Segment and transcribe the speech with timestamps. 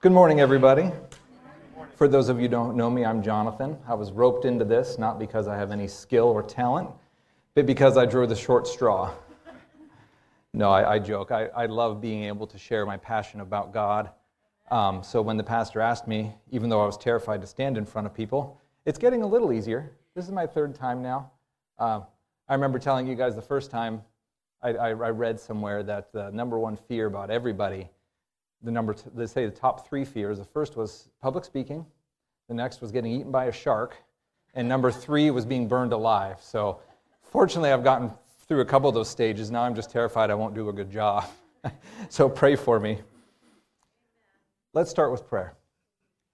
[0.00, 0.92] Good morning, everybody.
[1.96, 3.76] For those of you who don't know me, I'm Jonathan.
[3.84, 6.88] I was roped into this not because I have any skill or talent,
[7.56, 9.12] but because I drew the short straw.
[10.54, 11.32] No, I, I joke.
[11.32, 14.10] I, I, love being able to share my passion about God.
[14.70, 17.84] Um, so when the pastor asked me, even though I was terrified to stand in
[17.84, 19.90] front of people, it's getting a little easier.
[20.14, 21.32] This is my third time now.
[21.76, 22.02] Uh,
[22.48, 24.02] I remember telling you guys the first time
[24.62, 27.90] I, I read somewhere that the number one fear about everybody
[28.62, 30.38] the number, they say the top three fears.
[30.38, 31.86] The first was public speaking,
[32.48, 33.96] the next was getting eaten by a shark,
[34.54, 36.38] and number three was being burned alive.
[36.40, 36.80] So,
[37.22, 38.10] fortunately, I've gotten
[38.46, 39.50] through a couple of those stages.
[39.50, 41.26] Now I'm just terrified I won't do a good job.
[42.08, 42.98] so, pray for me.
[44.72, 45.54] Let's start with prayer.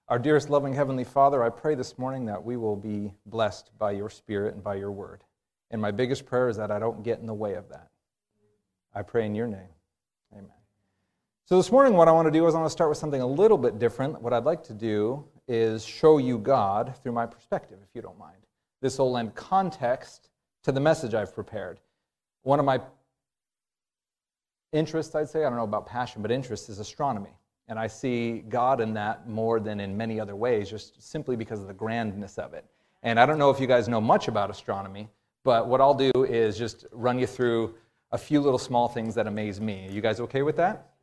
[0.09, 3.93] Our dearest, loving Heavenly Father, I pray this morning that we will be blessed by
[3.93, 5.25] your Spirit and by your word.
[5.71, 7.89] And my biggest prayer is that I don't get in the way of that.
[8.95, 9.69] I pray in your name.
[11.47, 13.21] So, this morning, what I want to do is I want to start with something
[13.21, 14.19] a little bit different.
[14.23, 18.19] What I'd like to do is show you God through my perspective, if you don't
[18.19, 18.39] mind.
[18.81, 20.31] This will lend context
[20.63, 21.81] to the message I've prepared.
[22.45, 22.81] One of my
[24.73, 27.37] interests, I'd say, I don't know about passion, but interest is astronomy.
[27.69, 31.61] And I see God in that more than in many other ways, just simply because
[31.61, 32.65] of the grandness of it.
[33.03, 35.11] And I don't know if you guys know much about astronomy,
[35.45, 37.75] but what I'll do is just run you through
[38.13, 39.89] a few little small things that amaze me.
[39.89, 40.94] Are you guys okay with that?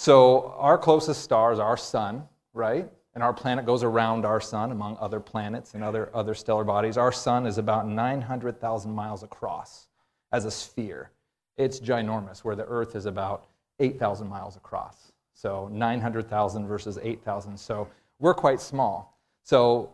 [0.00, 2.22] So, our closest star is our sun,
[2.54, 2.88] right?
[3.14, 6.96] And our planet goes around our sun, among other planets and other, other stellar bodies.
[6.96, 9.88] Our sun is about 900,000 miles across
[10.30, 11.10] as a sphere.
[11.56, 13.48] It's ginormous, where the Earth is about
[13.80, 15.10] 8,000 miles across.
[15.34, 17.58] So, 900,000 versus 8,000.
[17.58, 17.88] So,
[18.20, 19.18] we're quite small.
[19.42, 19.92] So,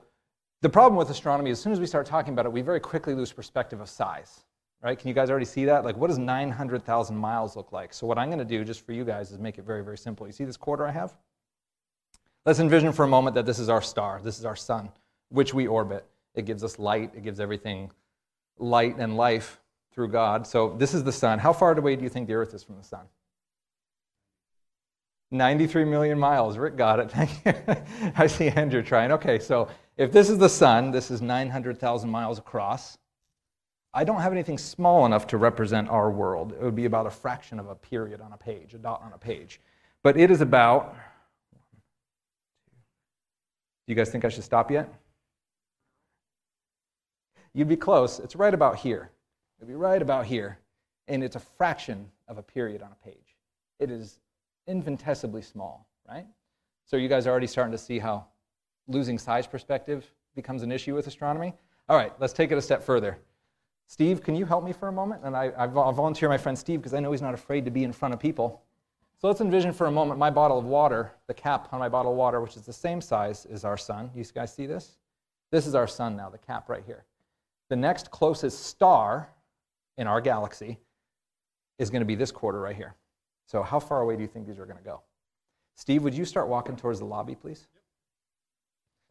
[0.60, 3.14] the problem with astronomy, as soon as we start talking about it, we very quickly
[3.14, 4.43] lose perspective of size
[4.84, 4.98] right?
[4.98, 5.82] Can you guys already see that?
[5.82, 7.94] Like, what does 900,000 miles look like?
[7.94, 9.96] So what I'm going to do, just for you guys, is make it very, very
[9.96, 10.26] simple.
[10.26, 11.14] You see this quarter I have?
[12.44, 14.20] Let's envision for a moment that this is our star.
[14.22, 14.90] This is our sun,
[15.30, 16.04] which we orbit.
[16.34, 17.12] It gives us light.
[17.16, 17.90] It gives everything
[18.58, 19.58] light and life
[19.94, 20.46] through God.
[20.46, 21.38] So this is the sun.
[21.38, 23.06] How far away do you think the Earth is from the sun?
[25.30, 26.58] 93 million miles.
[26.58, 27.10] Rick got it.
[27.10, 28.12] Thank you.
[28.16, 29.12] I see Andrew trying.
[29.12, 32.98] Okay, so if this is the sun, this is 900,000 miles across.
[33.96, 36.52] I don't have anything small enough to represent our world.
[36.52, 39.12] It would be about a fraction of a period on a page, a dot on
[39.12, 39.60] a page.
[40.02, 40.94] But it is about.
[43.86, 44.92] Do you guys think I should stop yet?
[47.52, 48.18] You'd be close.
[48.18, 49.12] It's right about here.
[49.58, 50.58] It'd be right about here.
[51.06, 53.36] And it's a fraction of a period on a page.
[53.78, 54.18] It is
[54.66, 56.26] infinitesimally small, right?
[56.84, 58.26] So you guys are already starting to see how
[58.88, 61.54] losing size perspective becomes an issue with astronomy.
[61.88, 63.18] All right, let's take it a step further.
[63.86, 65.22] Steve, can you help me for a moment?
[65.24, 67.84] And I, I volunteer my friend Steve because I know he's not afraid to be
[67.84, 68.62] in front of people.
[69.20, 72.12] So let's envision for a moment my bottle of water, the cap on my bottle
[72.12, 74.10] of water, which is the same size as our sun.
[74.14, 74.96] You guys see this?
[75.50, 77.04] This is our sun now, the cap right here.
[77.68, 79.28] The next closest star
[79.96, 80.78] in our galaxy
[81.78, 82.94] is going to be this quarter right here.
[83.46, 85.02] So how far away do you think these are going to go?
[85.76, 87.66] Steve, would you start walking towards the lobby, please?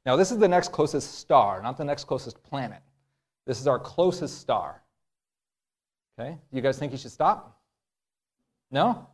[0.06, 2.81] Now, this is the next closest star, not the next closest planet.
[3.45, 4.81] This is our closest star.
[6.19, 6.37] Okay?
[6.51, 7.59] You guys think you should stop?
[8.71, 9.07] No?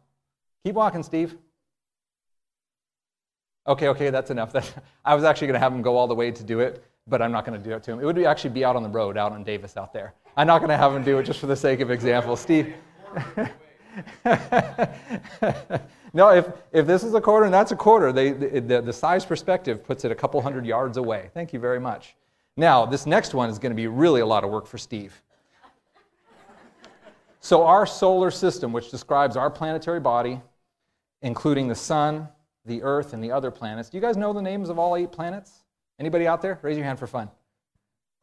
[0.63, 1.35] Keep walking, Steve.
[3.67, 4.53] Okay, okay, that's enough.
[5.05, 7.21] I was actually going to have him go all the way to do it, but
[7.21, 7.99] I'm not going to do it to him.
[7.99, 10.13] It would actually be out on the road, out on Davis out there.
[10.37, 12.35] I'm not going to have him do it just for the sake of example.
[12.35, 12.73] Steve.
[16.13, 19.25] no, if, if this is a quarter and that's a quarter, they, the, the size
[19.25, 21.29] perspective puts it a couple hundred yards away.
[21.33, 22.15] Thank you very much.
[22.59, 25.23] Now, this next one is going to be really a lot of work for Steve.
[27.39, 30.41] So, our solar system, which describes our planetary body,
[31.21, 32.27] including the sun,
[32.65, 33.89] the earth, and the other planets.
[33.89, 35.63] Do you guys know the names of all eight planets?
[35.99, 36.59] Anybody out there?
[36.61, 37.29] Raise your hand for fun.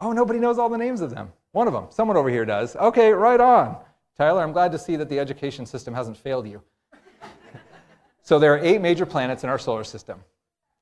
[0.03, 1.33] Oh, nobody knows all the names of them.
[1.53, 1.87] One of them.
[1.89, 2.77] Someone over here does.
[2.77, 3.79] Okay, right on.
[4.19, 6.61] Tyler, I'm glad to see that the education system hasn't failed you.
[8.23, 10.23] so, there are eight major planets in our solar system.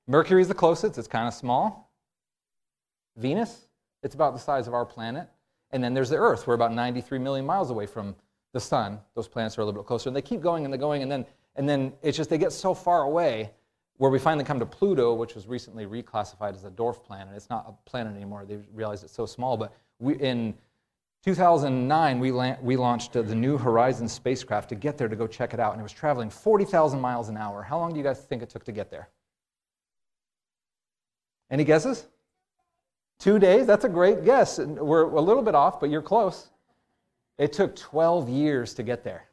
[0.08, 1.83] Mercury is the closest, it's kind of small.
[3.16, 3.66] Venus,
[4.02, 5.28] it's about the size of our planet.
[5.70, 6.46] And then there's the Earth.
[6.46, 8.14] We're about 93 million miles away from
[8.52, 9.00] the sun.
[9.14, 10.08] Those planets are a little bit closer.
[10.08, 11.02] And they keep going and they're going.
[11.02, 11.26] And then,
[11.56, 13.50] and then it's just they get so far away
[13.96, 17.34] where we finally come to Pluto, which was recently reclassified as a dwarf planet.
[17.34, 18.44] It's not a planet anymore.
[18.44, 19.56] They realized it's so small.
[19.56, 20.54] But we, in
[21.24, 25.26] 2009, we, la- we launched uh, the New Horizons spacecraft to get there to go
[25.26, 25.72] check it out.
[25.72, 27.62] And it was traveling 40,000 miles an hour.
[27.62, 29.08] How long do you guys think it took to get there?
[31.50, 32.06] Any guesses?
[33.18, 33.66] Two days?
[33.66, 34.58] That's a great guess.
[34.58, 36.48] We're a little bit off, but you're close.
[37.38, 39.24] It took 12 years to get there,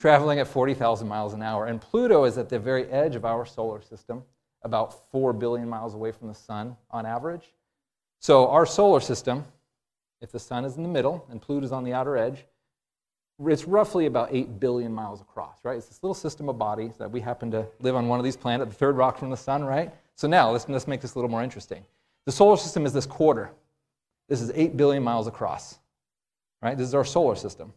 [0.00, 1.66] traveling at 40,000 miles an hour.
[1.66, 4.22] And Pluto is at the very edge of our solar system,
[4.62, 7.52] about 4 billion miles away from the sun on average.
[8.20, 9.44] So, our solar system,
[10.20, 12.44] if the sun is in the middle and Pluto is on the outer edge,
[13.44, 15.76] it's roughly about 8 billion miles across, right?
[15.76, 18.36] It's this little system of bodies that we happen to live on one of these
[18.36, 19.92] planets, the third rock from the sun, right?
[20.14, 21.84] So now let's, let's make this a little more interesting.
[22.26, 23.52] The solar system is this quarter.
[24.28, 25.78] This is 8 billion miles across,
[26.60, 26.76] right?
[26.76, 27.72] This is our solar system.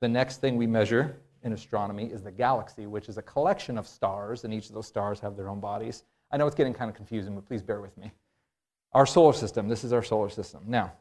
[0.00, 3.86] The next thing we measure in astronomy is the galaxy, which is a collection of
[3.86, 6.04] stars, and each of those stars have their own bodies.
[6.30, 8.10] I know it's getting kind of confusing, but please bear with me.
[8.92, 10.62] Our solar system, this is our solar system.
[10.66, 10.92] Now,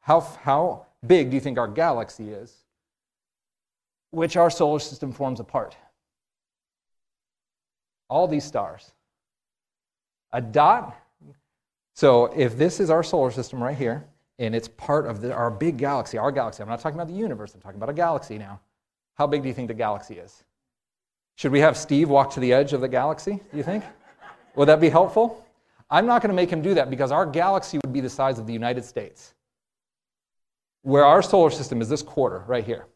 [0.00, 2.64] how, how big do you think our galaxy is?
[4.10, 5.76] which our solar system forms a part.
[8.08, 8.92] All these stars.
[10.32, 10.96] A dot.
[12.00, 14.06] So if this is our solar system right here,
[14.38, 17.14] and it's part of the, our big galaxy, our galaxy, I'm not talking about the
[17.14, 18.58] universe, I'm talking about a galaxy now.
[19.16, 20.42] How big do you think the galaxy is?
[21.34, 23.84] Should we have Steve walk to the edge of the galaxy, do you think?
[24.56, 25.44] Would that be helpful?
[25.90, 28.38] I'm not going to make him do that because our galaxy would be the size
[28.38, 29.34] of the United States.
[30.80, 32.86] Where our solar system is this quarter right here.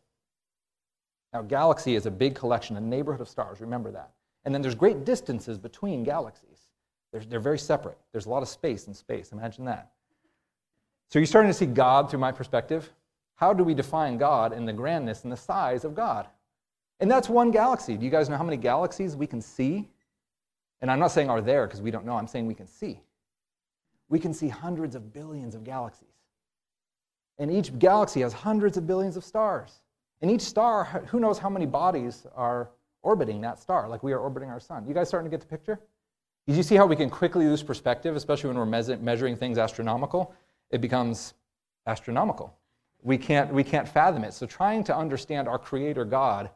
[1.35, 3.61] Now, galaxy is a big collection, a neighborhood of stars.
[3.61, 4.13] Remember that.
[4.47, 6.54] And then there's great distances between galaxies.
[7.15, 7.97] They're, they're very separate.
[8.11, 9.31] There's a lot of space in space.
[9.31, 9.93] Imagine that.
[11.11, 12.91] So you're starting to see God through my perspective.
[13.37, 16.27] How do we define God in the grandness and the size of God?
[16.99, 17.97] And that's one galaxy.
[17.97, 19.89] Do you guys know how many galaxies we can see?
[20.81, 22.17] And I'm not saying are there because we don't know.
[22.17, 23.01] I'm saying we can see.
[24.09, 26.09] We can see hundreds of billions of galaxies.
[27.39, 29.83] And each galaxy has hundreds of billions of stars.
[30.21, 32.71] And each star, who knows how many bodies are
[33.03, 34.85] orbiting that star, like we are orbiting our sun.
[34.89, 35.79] You guys starting to get the picture?
[36.47, 40.35] Did you see how we can quickly lose perspective, especially when we're measuring things astronomical?
[40.71, 41.35] It becomes
[41.87, 42.55] astronomical.
[43.03, 44.35] We can't, we can't fathom it.
[44.35, 46.51] So trying to understand our Creator God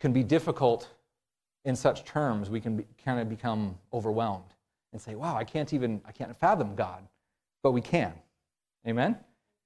[0.00, 0.88] can be difficult
[1.64, 2.50] in such terms.
[2.50, 4.54] We can be, kind of become overwhelmed
[4.92, 7.06] and say, wow, I can't even, I can't fathom God.
[7.62, 8.12] But we can.
[8.86, 9.18] Amen?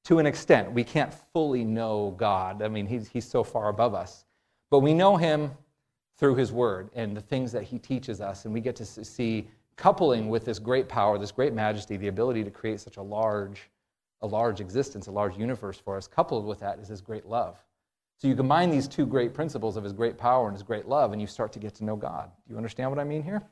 [0.05, 0.73] to an extent.
[0.73, 2.63] We can't fully know God.
[2.63, 4.25] I mean, he's, he's so far above us.
[4.71, 5.53] But we know him
[6.23, 8.45] through his word and the things that he teaches us.
[8.45, 12.45] And we get to see, coupling with this great power, this great majesty, the ability
[12.45, 13.69] to create such a large,
[14.21, 17.57] a large existence, a large universe for us, coupled with that is his great love.
[18.19, 21.11] So you combine these two great principles of his great power and his great love,
[21.11, 22.31] and you start to get to know God.
[22.47, 23.43] Do you understand what I mean here?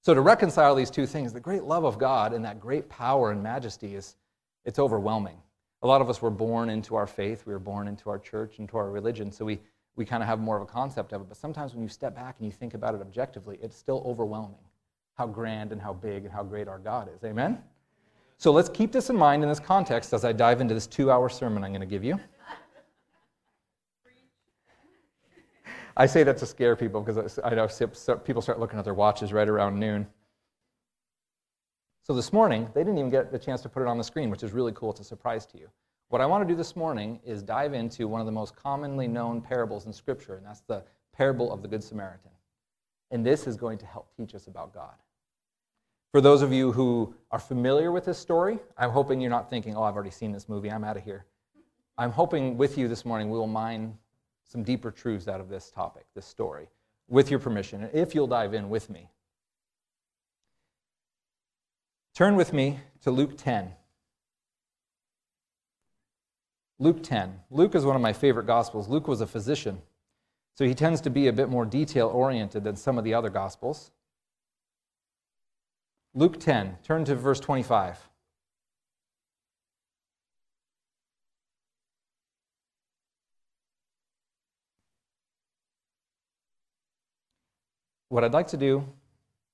[0.00, 3.30] So to reconcile these two things, the great love of God and that great power
[3.30, 4.16] and majesty is
[4.64, 5.36] it's overwhelming.
[5.82, 8.58] A lot of us were born into our faith, we were born into our church,
[8.58, 9.60] into our religion, so we,
[9.98, 11.28] we kind of have more of a concept of it.
[11.28, 14.60] But sometimes when you step back and you think about it objectively, it's still overwhelming
[15.14, 17.24] how grand and how big and how great our God is.
[17.24, 17.58] Amen?
[18.38, 21.10] So let's keep this in mind in this context as I dive into this two
[21.10, 22.20] hour sermon I'm going to give you.
[25.96, 27.66] I say that to scare people because I know
[28.18, 30.06] people start looking at their watches right around noon.
[32.04, 34.30] So this morning, they didn't even get the chance to put it on the screen,
[34.30, 34.92] which is really cool.
[34.92, 35.68] It's a surprise to you.
[36.08, 39.06] What I want to do this morning is dive into one of the most commonly
[39.06, 40.82] known parables in Scripture, and that's the
[41.12, 42.30] parable of the Good Samaritan.
[43.10, 44.94] And this is going to help teach us about God.
[46.12, 49.76] For those of you who are familiar with this story, I'm hoping you're not thinking,
[49.76, 51.26] oh, I've already seen this movie, I'm out of here.
[51.98, 53.98] I'm hoping with you this morning we will mine
[54.46, 56.68] some deeper truths out of this topic, this story,
[57.06, 59.10] with your permission, if you'll dive in with me.
[62.14, 63.72] Turn with me to Luke 10.
[66.78, 67.40] Luke 10.
[67.50, 68.88] Luke is one of my favorite gospels.
[68.88, 69.82] Luke was a physician,
[70.54, 73.30] so he tends to be a bit more detail oriented than some of the other
[73.30, 73.90] gospels.
[76.14, 76.78] Luke 10.
[76.84, 77.98] Turn to verse 25.
[88.10, 88.84] What I'd like to do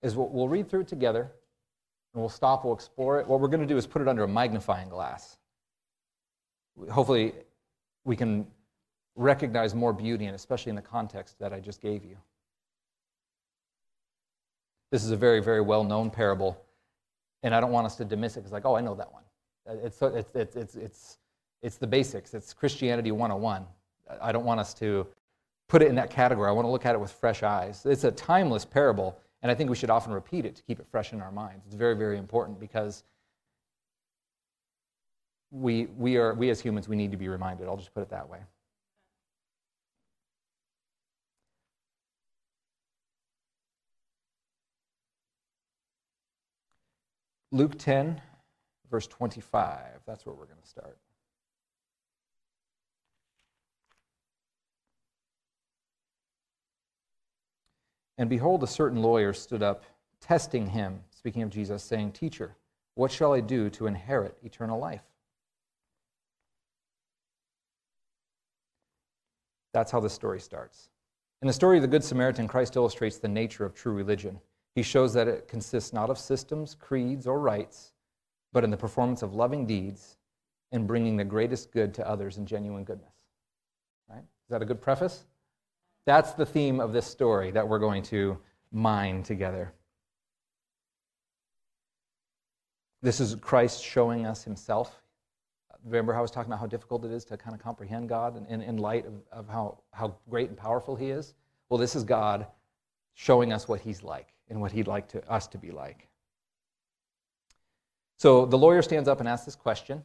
[0.02, 1.32] is we'll read through it together
[2.12, 3.26] and we'll stop, we'll explore it.
[3.26, 5.38] What we're going to do is put it under a magnifying glass.
[6.90, 7.32] Hopefully,
[8.04, 8.46] we can
[9.16, 12.16] recognize more beauty, and especially in the context that I just gave you.
[14.90, 16.60] This is a very, very well known parable,
[17.42, 19.22] and I don't want us to dismiss it because, like, oh, I know that one.
[19.66, 21.18] It's, it's, it's, it's, it's,
[21.62, 23.64] it's the basics, it's Christianity 101.
[24.20, 25.06] I don't want us to
[25.68, 26.48] put it in that category.
[26.48, 27.86] I want to look at it with fresh eyes.
[27.86, 30.86] It's a timeless parable, and I think we should often repeat it to keep it
[30.90, 31.64] fresh in our minds.
[31.66, 33.02] It's very, very important because
[35.54, 37.68] we, we, are, we as humans, we need to be reminded.
[37.68, 38.38] I'll just put it that way.
[47.52, 48.20] Luke 10,
[48.90, 49.78] verse 25.
[50.06, 50.98] That's where we're going to start.
[58.18, 59.84] And behold, a certain lawyer stood up
[60.20, 62.56] testing him, speaking of Jesus, saying, Teacher,
[62.96, 65.02] what shall I do to inherit eternal life?
[69.74, 70.88] That's how the story starts.
[71.42, 74.40] In the story of the Good Samaritan, Christ illustrates the nature of true religion.
[74.76, 77.92] He shows that it consists not of systems, creeds, or rites,
[78.52, 80.16] but in the performance of loving deeds
[80.70, 83.12] and bringing the greatest good to others in genuine goodness.
[84.08, 84.22] Right?
[84.22, 85.24] Is that a good preface?
[86.06, 88.38] That's the theme of this story that we're going to
[88.70, 89.72] mine together.
[93.02, 95.02] This is Christ showing us himself.
[95.84, 98.42] Remember how I was talking about how difficult it is to kind of comprehend God
[98.48, 101.34] in, in, light of, of how, how great and powerful he is?
[101.68, 102.46] Well, this is God
[103.12, 106.08] showing us what he's like and what he'd like to, us to be like.
[108.16, 110.02] So the lawyer stands up and asks this question.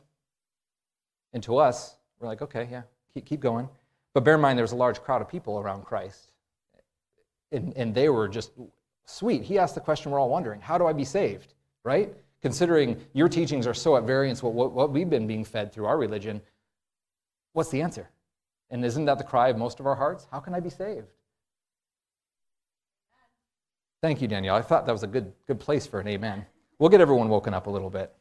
[1.33, 2.81] And to us, we're like, okay, yeah,
[3.13, 3.69] keep, keep going.
[4.13, 6.31] But bear in mind, there's a large crowd of people around Christ.
[7.51, 8.51] And, and they were just
[9.05, 9.43] sweet.
[9.43, 11.53] He asked the question we're all wondering how do I be saved?
[11.83, 12.13] Right?
[12.41, 15.85] Considering your teachings are so at variance with what, what we've been being fed through
[15.85, 16.41] our religion,
[17.53, 18.09] what's the answer?
[18.69, 20.27] And isn't that the cry of most of our hearts?
[20.31, 21.07] How can I be saved?
[24.01, 24.55] Thank you, Danielle.
[24.55, 26.45] I thought that was a good, good place for an amen.
[26.77, 28.13] We'll get everyone woken up a little bit.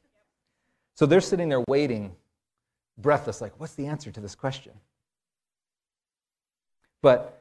[0.95, 2.17] So they're sitting there waiting,
[2.97, 4.73] breathless, like, what's the answer to this question?
[7.01, 7.38] But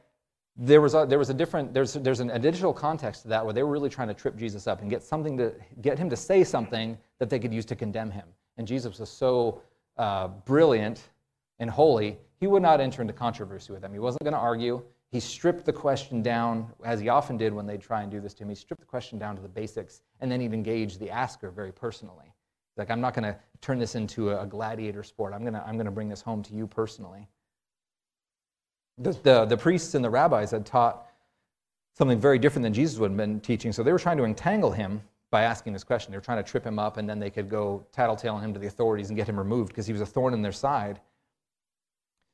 [0.58, 3.54] there was a, there was a different, there's, there's an additional context to that where
[3.54, 6.16] they were really trying to trip Jesus up and get something to, get him to
[6.16, 8.26] say something that they could use to condemn him.
[8.56, 9.62] And Jesus was so
[9.96, 11.10] uh, brilliant
[11.60, 13.92] and holy, he would not enter into controversy with them.
[13.92, 14.82] He wasn't going to argue.
[15.10, 18.34] He stripped the question down, as he often did when they'd try and do this
[18.34, 18.48] to him.
[18.48, 21.72] He stripped the question down to the basics, and then he'd engage the asker very
[21.72, 22.32] personally.
[22.76, 25.32] Like, I'm not going to turn this into a gladiator sport.
[25.34, 27.26] I'm going to I'm going to bring this home to you personally.
[28.98, 31.06] The, the, the priests and the rabbis had taught
[31.96, 34.72] something very different than Jesus would have been teaching, so they were trying to entangle
[34.72, 35.00] him
[35.30, 36.10] by asking this question.
[36.10, 38.58] They were trying to trip him up, and then they could go tattletale him to
[38.58, 41.00] the authorities and get him removed because he was a thorn in their side.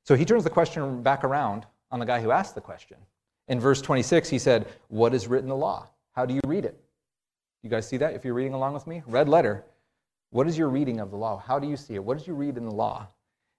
[0.04, 2.98] So he turns the question back around on the guy who asked the question.
[3.48, 5.88] In verse 26, he said, What is written in the law?
[6.12, 6.78] How do you read it?
[7.62, 9.02] You guys see that if you're reading along with me?
[9.06, 9.64] Red letter.
[10.30, 11.38] What is your reading of the law?
[11.38, 12.04] How do you see it?
[12.04, 13.08] What did you read in the law?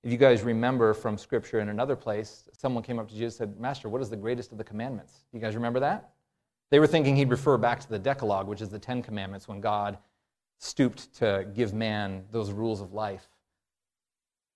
[0.05, 3.49] If you guys remember from Scripture in another place, someone came up to Jesus and
[3.49, 5.25] said, Master, what is the greatest of the commandments?
[5.33, 6.11] You guys remember that?
[6.69, 9.61] They were thinking he'd refer back to the Decalogue, which is the Ten Commandments, when
[9.61, 9.97] God
[10.59, 13.27] stooped to give man those rules of life,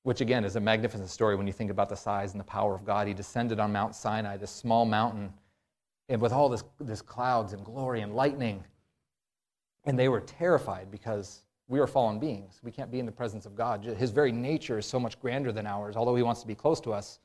[0.03, 2.75] which again is a magnificent story when you think about the size and the power
[2.75, 3.07] of God.
[3.07, 5.33] He descended on Mount Sinai, this small mountain,
[6.09, 8.63] and with all this, this clouds and glory and lightning.
[9.85, 12.59] And they were terrified because we are fallen beings.
[12.63, 13.85] We can't be in the presence of God.
[13.85, 16.81] His very nature is so much grander than ours, although he wants to be close
[16.81, 17.19] to us.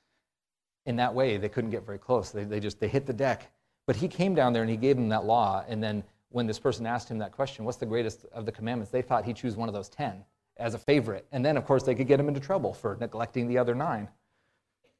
[0.86, 2.30] In that way, they couldn't get very close.
[2.30, 3.50] They, they just they hit the deck.
[3.86, 5.64] But he came down there and he gave them that law.
[5.66, 8.90] And then when this person asked him that question, what's the greatest of the commandments?
[8.90, 10.24] They thought he'd choose one of those ten
[10.58, 11.26] as a favorite.
[11.32, 14.08] And then, of course, they could get him into trouble for neglecting the other nine.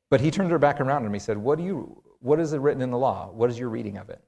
[0.09, 2.61] But he turned her back around and he said, What do you what is it
[2.61, 3.31] written in the law?
[3.31, 4.25] What is your reading of it?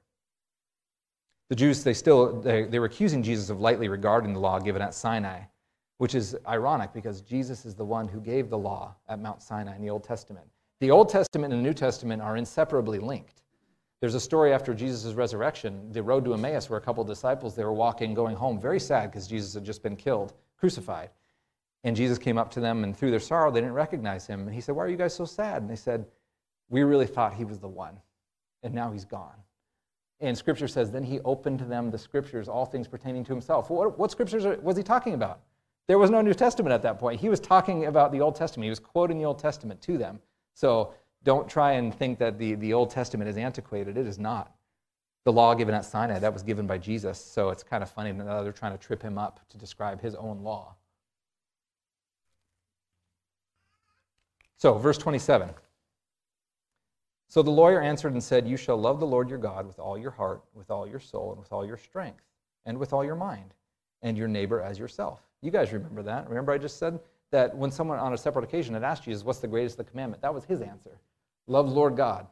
[1.49, 4.83] The Jews, they still, they, they were accusing Jesus of lightly regarding the law given
[4.83, 5.43] at Sinai,
[5.99, 9.77] which is ironic because Jesus is the one who gave the law at Mount Sinai
[9.77, 10.47] in the Old Testament.
[10.81, 13.43] The Old Testament and the New Testament are inseparably linked.
[14.01, 17.55] There's a story after Jesus' resurrection, the road to Emmaus, where a couple of disciples,
[17.55, 21.11] they were walking, going home, very sad because Jesus had just been killed, crucified.
[21.85, 24.41] And Jesus came up to them, and through their sorrow, they didn't recognize him.
[24.41, 25.63] And he said, Why are you guys so sad?
[25.63, 26.05] And they said,
[26.69, 27.99] We really thought he was the one,
[28.63, 29.37] and now he's gone.
[30.21, 33.69] And scripture says, then he opened to them the scriptures, all things pertaining to himself.
[33.69, 35.41] What, what scriptures was he talking about?
[35.89, 37.21] There was no New Testament at that point.
[37.21, 38.65] He was talking about the Old Testament.
[38.65, 40.19] He was quoting the Old Testament to them.
[40.55, 43.97] So don't try and think that the, the Old Testament is antiquated.
[43.97, 44.53] It is not.
[45.25, 47.21] The law given at Sinai, that was given by Jesus.
[47.21, 50.15] So it's kind of funny that they're trying to trip him up to describe his
[50.15, 50.77] own law.
[54.57, 55.51] So, verse 27.
[57.29, 59.99] So the lawyer answered and said, You shall love the Lord your God with all
[59.99, 62.23] your heart, with all your soul, and with all your strength,
[62.65, 63.55] and with all your mind,
[64.03, 65.21] and your neighbor as yourself.
[65.43, 66.29] You guys remember that.
[66.29, 67.01] Remember, I just said
[67.33, 69.91] that when someone on a separate occasion had asked Jesus, What's the greatest of the
[69.91, 70.23] commandment?
[70.23, 70.99] That was his answer.
[71.47, 72.27] Love Lord God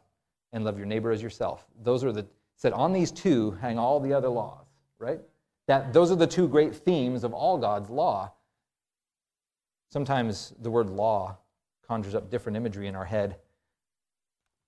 [0.53, 1.67] and love your neighbor as yourself.
[1.83, 4.67] Those are the, said, on these two hang all the other laws,
[4.99, 5.21] right?
[5.67, 8.33] That, those are the two great themes of all God's law.
[9.91, 11.39] Sometimes the word law
[11.87, 13.37] conjures up different imagery in our head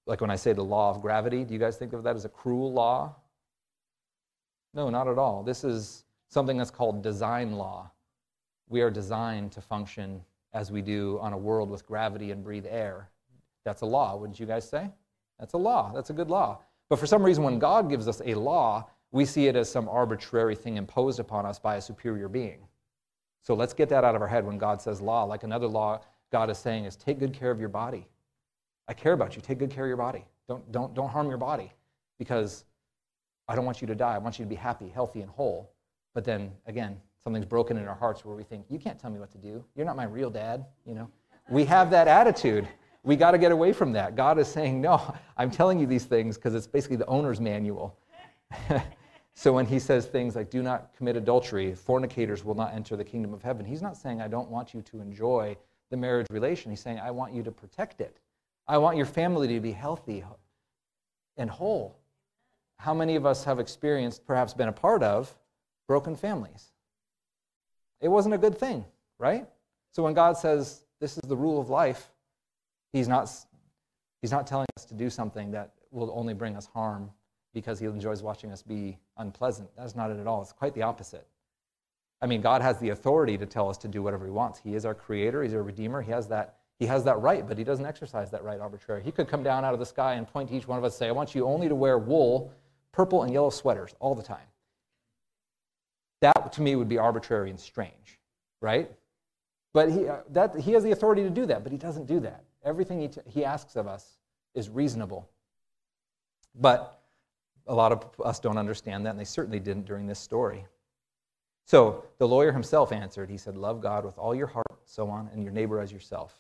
[0.07, 2.25] like when I say the law of gravity, do you guys think of that as
[2.25, 3.15] a cruel law?
[4.73, 5.43] No, not at all.
[5.43, 7.91] This is something that's called design law.
[8.69, 10.23] We are designed to function
[10.53, 13.11] as we do on a world with gravity and breathe air.
[13.65, 14.91] That's a law, wouldn't you guys say?
[15.39, 15.93] That's a law.
[15.95, 16.63] That's a good law.
[16.89, 19.89] But for some reason, when God gives us a law, we see it as some
[19.89, 22.61] arbitrary thing imposed upon us by a superior being.
[23.43, 25.25] So let's get that out of our head when God says law.
[25.25, 26.01] Like another law
[26.33, 28.09] God is saying is take good care of your body.
[28.89, 29.43] I care about you.
[29.43, 30.25] Take good care of your body.
[30.49, 31.73] Don't, don't, don't harm your body
[32.19, 32.65] because
[33.49, 34.15] I don't want you to die.
[34.15, 35.73] I want you to be happy, healthy, and whole.
[36.15, 39.19] But then again, something's broken in our hearts where we think, you can't tell me
[39.19, 39.65] what to do.
[39.75, 41.11] You're not my real dad, you know.
[41.49, 42.69] We have that attitude.
[43.03, 44.17] We got to get away from that.
[44.17, 47.99] God is saying, no, I'm telling you these things because it's basically the owner's manual.
[49.35, 53.05] so when he says things like, do not commit adultery, fornicators will not enter the
[53.05, 55.57] kingdom of heaven, he's not saying, I don't want you to enjoy
[55.91, 56.71] the marriage relation.
[56.71, 58.19] He's saying, I want you to protect it.
[58.69, 60.25] I want your family to be healthy
[61.37, 61.97] and whole.
[62.79, 65.35] How many of us have experienced, perhaps been a part of,
[65.87, 66.73] broken families?
[68.01, 68.85] It wasn't a good thing,
[69.19, 69.47] right?
[69.93, 72.11] So when God says this is the rule of life,
[72.93, 73.31] he's not,
[74.21, 77.11] he's not telling us to do something that will only bring us harm
[77.55, 79.71] because he enjoys watching us be unpleasant.
[79.77, 80.43] That's not it at all.
[80.43, 81.27] It's quite the opposite.
[82.21, 84.59] I mean, God has the authority to tell us to do whatever he wants.
[84.59, 86.03] He is our creator, he's our redeemer.
[86.03, 89.05] He has that he has that right, but he doesn't exercise that right arbitrarily.
[89.05, 90.95] He could come down out of the sky and point to each one of us
[90.95, 92.53] and say, I want you only to wear wool,
[92.93, 94.47] purple, and yellow sweaters all the time.
[96.21, 98.19] That, to me, would be arbitrary and strange,
[98.61, 98.91] right?
[99.73, 102.21] But he, uh, that, he has the authority to do that, but he doesn't do
[102.21, 102.45] that.
[102.65, 104.19] Everything he, he asks of us
[104.55, 105.29] is reasonable.
[106.55, 107.01] But
[107.67, 110.65] a lot of us don't understand that, and they certainly didn't during this story.
[111.65, 113.29] So the lawyer himself answered.
[113.29, 116.35] He said, Love God with all your heart, so on, and your neighbor as yourself.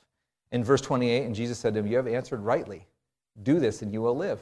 [0.53, 2.87] In verse 28, and Jesus said to him, You have answered rightly.
[3.43, 4.41] Do this and you will live.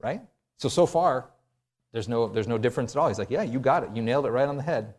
[0.00, 0.22] Right?
[0.58, 1.30] So, so far,
[1.92, 3.08] there's no, there's no difference at all.
[3.08, 3.90] He's like, Yeah, you got it.
[3.94, 4.94] You nailed it right on the head.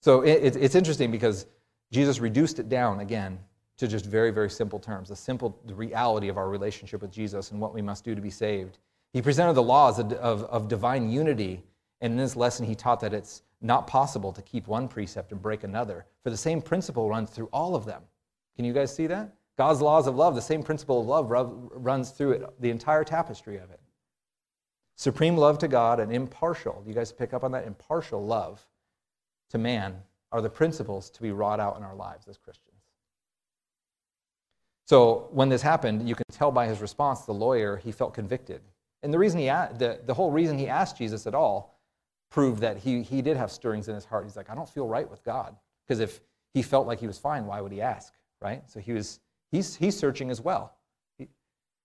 [0.00, 1.46] So it, it's interesting because
[1.92, 3.38] Jesus reduced it down again
[3.76, 7.50] to just very, very simple terms the simple the reality of our relationship with Jesus
[7.50, 8.78] and what we must do to be saved.
[9.12, 11.62] He presented the laws of, of, of divine unity,
[12.00, 15.40] and in this lesson, he taught that it's not possible to keep one precept and
[15.40, 18.02] break another, for the same principle runs through all of them.
[18.56, 19.34] Can you guys see that?
[19.58, 21.30] God's laws of love, the same principle of love
[21.74, 23.80] runs through it, the entire tapestry of it.
[24.96, 27.66] Supreme love to God and impartial, you guys pick up on that?
[27.66, 28.66] Impartial love
[29.50, 29.96] to man
[30.30, 32.68] are the principles to be wrought out in our lives as Christians.
[34.86, 38.60] So when this happened, you can tell by his response, the lawyer, he felt convicted.
[39.02, 41.80] And the reason he, the, the whole reason he asked Jesus at all
[42.30, 44.24] proved that he, he did have stirrings in his heart.
[44.24, 45.56] He's like, I don't feel right with God.
[45.86, 46.20] Because if
[46.54, 48.14] he felt like he was fine, why would he ask?
[48.42, 48.62] Right?
[48.68, 50.74] So he was, he's, he's searching as well.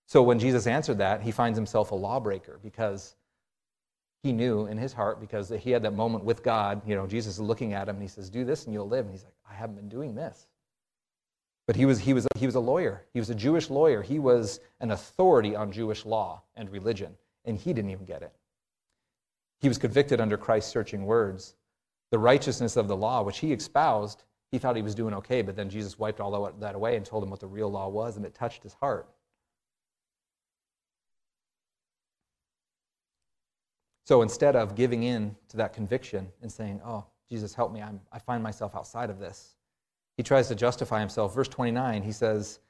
[0.06, 3.14] so when Jesus answered that, he finds himself a lawbreaker because
[4.22, 7.34] he knew in his heart, because he had that moment with God, you know, Jesus
[7.34, 9.04] is looking at him and he says, Do this and you'll live.
[9.04, 10.48] And he's like, I haven't been doing this.
[11.66, 13.04] But he was, he, was, he was a lawyer.
[13.12, 14.02] He was a Jewish lawyer.
[14.02, 18.32] He was an authority on Jewish law and religion, and he didn't even get it.
[19.60, 21.54] He was convicted under Christ's searching words.
[22.10, 25.56] The righteousness of the law, which he espoused, he thought he was doing okay, but
[25.56, 28.24] then Jesus wiped all that away and told him what the real law was, and
[28.24, 29.08] it touched his heart.
[34.04, 38.00] So instead of giving in to that conviction and saying, Oh, Jesus, help me, I'm,
[38.10, 39.54] I find myself outside of this,
[40.16, 41.34] he tries to justify himself.
[41.34, 42.60] Verse 29, he says,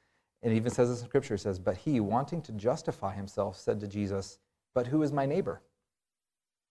[0.41, 3.87] and even says this in Scripture, says, But he, wanting to justify himself, said to
[3.87, 4.39] Jesus,
[4.73, 5.61] But who is my neighbor?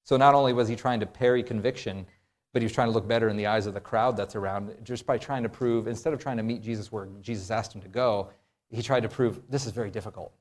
[0.04, 2.06] So not only was he trying to parry conviction,
[2.52, 4.74] but he was trying to look better in the eyes of the crowd that's around
[4.82, 7.82] just by trying to prove, instead of trying to meet Jesus where Jesus asked him
[7.82, 8.30] to go,
[8.70, 10.32] he tried to prove this is very difficult.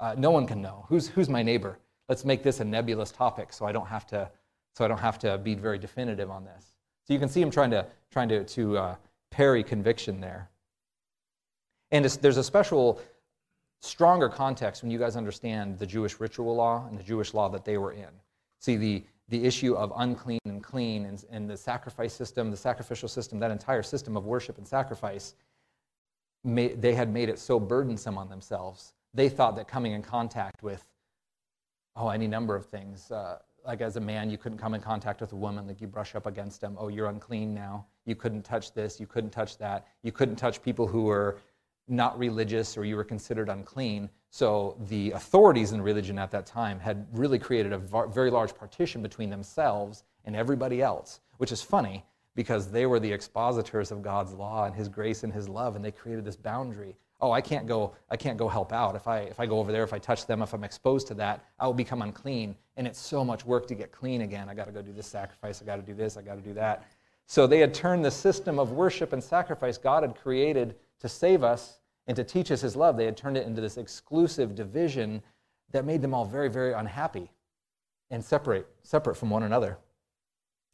[0.00, 0.86] Uh, no one can know.
[0.88, 1.78] Who's, who's my neighbor?
[2.08, 4.30] Let's make this a nebulous topic so I don't have to,
[4.74, 6.72] so I don't have to be very definitive on this.
[7.04, 8.96] So you can see him trying to, trying to, to uh,
[9.30, 10.48] parry conviction there.
[11.90, 13.00] And there's a special,
[13.80, 17.64] stronger context when you guys understand the Jewish ritual law and the Jewish law that
[17.64, 18.10] they were in.
[18.60, 23.08] See, the, the issue of unclean and clean and, and the sacrifice system, the sacrificial
[23.08, 25.34] system, that entire system of worship and sacrifice,
[26.44, 28.94] they had made it so burdensome on themselves.
[29.12, 30.84] They thought that coming in contact with,
[31.96, 35.20] oh, any number of things, uh, like as a man, you couldn't come in contact
[35.20, 37.84] with a woman, like you brush up against them, oh, you're unclean now.
[38.06, 39.86] You couldn't touch this, you couldn't touch that.
[40.02, 41.38] You couldn't touch people who were
[41.86, 44.08] not religious or you were considered unclean.
[44.30, 49.02] So the authorities in religion at that time had really created a very large partition
[49.02, 54.32] between themselves and everybody else, which is funny because they were the expositors of God's
[54.32, 56.94] law and his grace and his love and they created this boundary.
[57.20, 58.94] Oh, I can't go I can't go help out.
[58.94, 61.14] If I if I go over there, if I touch them, if I'm exposed to
[61.14, 64.48] that, I will become unclean and it's so much work to get clean again.
[64.48, 66.40] I got to go do this sacrifice, I got to do this, I got to
[66.40, 66.84] do that.
[67.26, 71.42] So they had turned the system of worship and sacrifice God had created to save
[71.42, 71.77] us
[72.08, 75.22] and to teach us his love, they had turned it into this exclusive division
[75.70, 77.30] that made them all very, very unhappy.
[78.10, 79.76] and separate, separate from one another.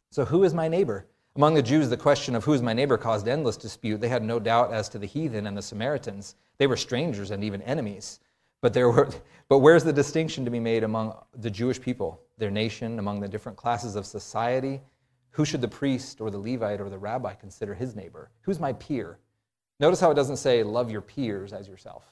[0.09, 1.05] So, who is my neighbor?
[1.35, 3.99] Among the Jews, the question of who is my neighbor caused endless dispute.
[3.99, 6.35] They had no doubt as to the heathen and the Samaritans.
[6.57, 8.21] They were strangers and even enemies.
[8.61, 9.09] But, there were,
[9.49, 13.27] but where's the distinction to be made among the Jewish people, their nation, among the
[13.27, 14.81] different classes of society?
[15.31, 18.31] Who should the priest or the Levite or the rabbi consider his neighbor?
[18.43, 19.19] Who's my peer?
[19.79, 22.05] Notice how it doesn't say love your peers as yourself.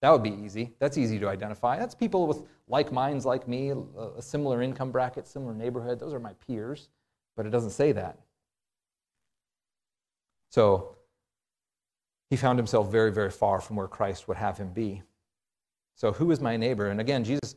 [0.00, 0.74] That would be easy.
[0.80, 1.78] That's easy to identify.
[1.78, 3.72] That's people with like minds like me,
[4.16, 6.00] a similar income bracket, similar neighborhood.
[6.00, 6.88] Those are my peers.
[7.36, 8.18] But it doesn't say that.
[10.50, 10.96] So
[12.30, 15.02] he found himself very, very far from where Christ would have him be.
[15.94, 16.88] So, who is my neighbor?
[16.88, 17.54] And again, Jesus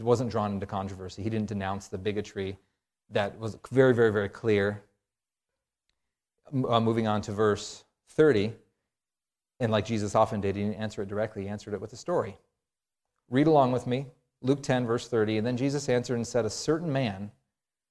[0.00, 1.22] wasn't drawn into controversy.
[1.22, 2.56] He didn't denounce the bigotry
[3.10, 4.82] that was very, very, very clear.
[6.68, 8.54] Uh, moving on to verse 30.
[9.60, 11.96] And like Jesus often did, he didn't answer it directly, he answered it with a
[11.96, 12.36] story.
[13.30, 14.06] Read along with me,
[14.42, 15.38] Luke 10, verse 30.
[15.38, 17.30] And then Jesus answered and said, A certain man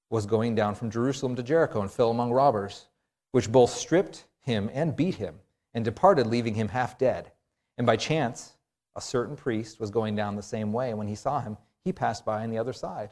[0.09, 2.85] was going down from Jerusalem to Jericho and fell among robbers,
[3.31, 5.39] which both stripped him and beat him,
[5.73, 7.31] and departed, leaving him half dead.
[7.77, 8.53] And by chance,
[8.95, 11.91] a certain priest was going down the same way, and when he saw him, he
[11.91, 13.09] passed by on the other side.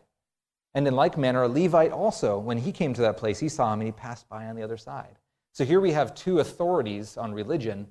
[0.74, 3.74] And in like manner, a Levite also, when he came to that place, he saw
[3.74, 5.18] him and he passed by on the other side.
[5.52, 7.88] So here we have two authorities on religion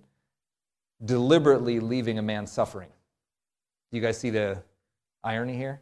[1.04, 2.90] deliberately leaving a man suffering.
[3.90, 4.62] Do you guys see the
[5.24, 5.80] irony here?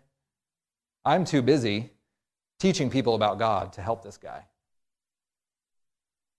[1.04, 1.90] I'm too busy
[2.58, 4.44] teaching people about God to help this guy.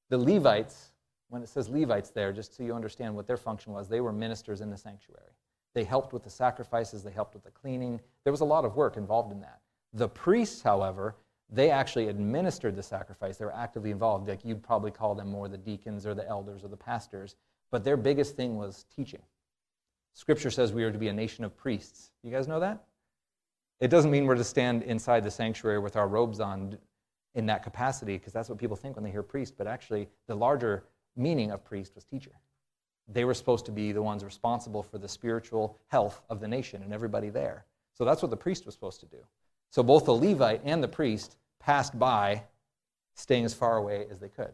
[0.10, 0.92] The Levites,
[1.30, 4.12] when it says Levites there, just so you understand what their function was, they were
[4.12, 5.34] ministers in the sanctuary.
[5.76, 8.02] They helped with the sacrifices, they helped with the cleaning.
[8.24, 9.60] There was a lot of work involved in that.
[9.94, 11.16] The priests, however,
[11.52, 13.38] they actually administered the sacrifice.
[13.38, 14.28] They were actively involved.
[14.28, 17.36] Like you'd probably call them more the deacons or the elders or the pastors.
[17.72, 19.22] But their biggest thing was teaching.
[20.14, 22.12] Scripture says we are to be a nation of priests.
[22.24, 22.84] You guys know that?
[23.80, 26.78] It doesn't mean we're to stand inside the sanctuary with our robes on
[27.36, 29.54] in that capacity, because that's what people think when they hear priest.
[29.58, 30.84] But actually, the larger
[31.16, 32.32] meaning of priest was teacher.
[33.08, 36.84] They were supposed to be the ones responsible for the spiritual health of the nation
[36.84, 37.66] and everybody there.
[37.94, 39.18] So that's what the priest was supposed to do.
[39.70, 42.44] So both the Levite and the priest passed by,
[43.14, 44.54] staying as far away as they could.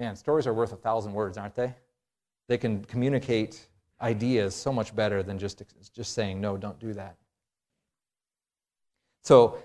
[0.00, 1.74] Man, stories are worth a thousand words, aren't they?
[2.48, 3.68] They can communicate
[4.00, 5.62] ideas so much better than just,
[5.94, 7.16] just saying, no, don't do that.
[9.22, 9.58] So,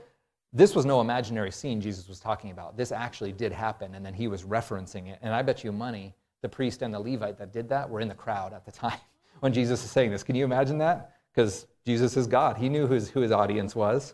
[0.52, 2.78] this was no imaginary scene Jesus was talking about.
[2.78, 5.20] This actually did happen, and then he was referencing it.
[5.22, 8.08] And I bet you money the priest and the Levite that did that were in
[8.08, 9.00] the crowd at the time
[9.40, 10.24] when Jesus is saying this.
[10.24, 11.14] Can you imagine that?
[11.34, 12.58] Because Jesus is God.
[12.58, 14.14] He knew who his, who his audience was.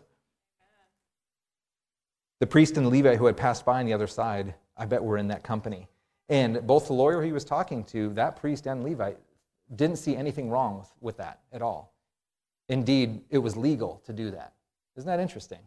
[2.38, 5.02] The priest and the Levite who had passed by on the other side, I bet
[5.02, 5.88] were in that company.
[6.28, 9.18] And both the lawyer he was talking to, that priest and Levite,
[9.74, 11.94] didn't see anything wrong with, with that at all.
[12.68, 14.54] Indeed, it was legal to do that.
[14.96, 15.58] Isn't that interesting?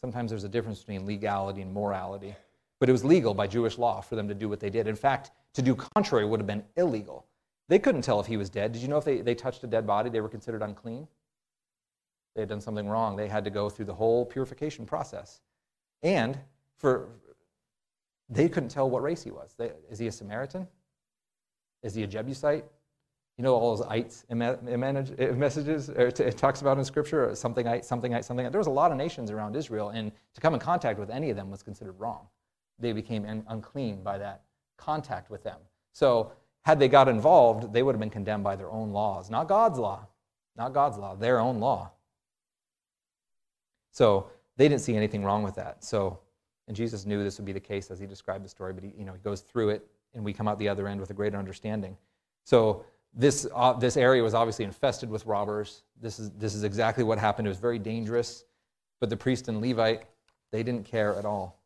[0.00, 2.34] Sometimes there's a difference between legality and morality.
[2.80, 4.88] But it was legal by Jewish law for them to do what they did.
[4.88, 7.26] In fact, to do contrary would have been illegal.
[7.68, 8.72] They couldn't tell if he was dead.
[8.72, 11.06] Did you know if they, they touched a dead body, they were considered unclean?
[12.34, 13.14] They had done something wrong.
[13.16, 15.40] They had to go through the whole purification process.
[16.02, 16.38] And
[16.76, 17.08] for,
[18.32, 19.54] they couldn't tell what race he was.
[19.58, 20.66] They, is he a Samaritan?
[21.82, 22.64] Is he a Jebusite?
[23.38, 28.24] You know all those ites messages it talks about in Scripture, something ite, something ite,
[28.24, 28.50] something.
[28.50, 31.30] There was a lot of nations around Israel, and to come in contact with any
[31.30, 32.26] of them was considered wrong.
[32.78, 34.42] They became unclean by that
[34.76, 35.58] contact with them.
[35.92, 39.48] So had they got involved, they would have been condemned by their own laws, not
[39.48, 40.06] God's law,
[40.56, 41.90] not God's law, their own law.
[43.92, 45.84] So they didn't see anything wrong with that.
[45.84, 46.20] So
[46.72, 48.94] and Jesus knew this would be the case as he described the story, but he,
[48.96, 51.12] you know, he goes through it and we come out the other end with a
[51.12, 51.98] greater understanding.
[52.44, 55.82] So this, uh, this area was obviously infested with robbers.
[56.00, 57.46] This is, this is exactly what happened.
[57.46, 58.46] It was very dangerous.
[59.00, 60.04] But the priest and Levite,
[60.50, 61.60] they didn't care at all.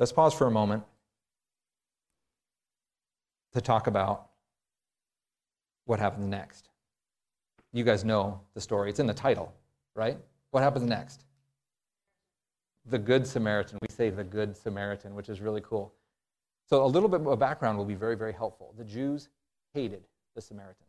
[0.00, 0.82] Let's pause for a moment
[3.52, 4.30] to talk about
[5.84, 6.71] what happens next.
[7.72, 8.90] You guys know the story.
[8.90, 9.52] It's in the title,
[9.94, 10.18] right?
[10.50, 11.24] What happens next?
[12.86, 13.78] The Good Samaritan.
[13.80, 15.94] We say the Good Samaritan, which is really cool.
[16.68, 18.74] So, a little bit of background will be very, very helpful.
[18.76, 19.28] The Jews
[19.72, 20.02] hated
[20.34, 20.88] the Samaritans.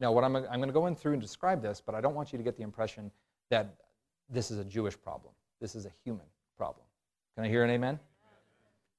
[0.00, 2.14] Now, what I'm, I'm going to go in through and describe this, but I don't
[2.14, 3.10] want you to get the impression
[3.50, 3.74] that
[4.28, 5.32] this is a Jewish problem.
[5.60, 6.86] This is a human problem.
[7.34, 7.98] Can I hear an amen?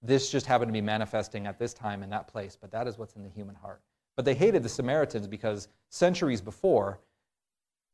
[0.03, 2.97] This just happened to be manifesting at this time in that place, but that is
[2.97, 3.81] what's in the human heart.
[4.15, 6.99] But they hated the Samaritans because centuries before,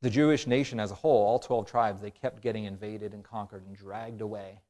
[0.01, 3.65] the Jewish nation as a whole, all 12 tribes, they kept getting invaded and conquered
[3.65, 4.61] and dragged away.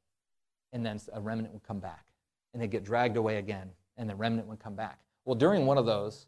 [0.74, 2.06] And then a remnant would come back.
[2.54, 5.00] And they'd get dragged away again, and the remnant would come back.
[5.26, 6.28] Well, during one of those,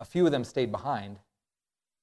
[0.00, 1.18] a few of them stayed behind,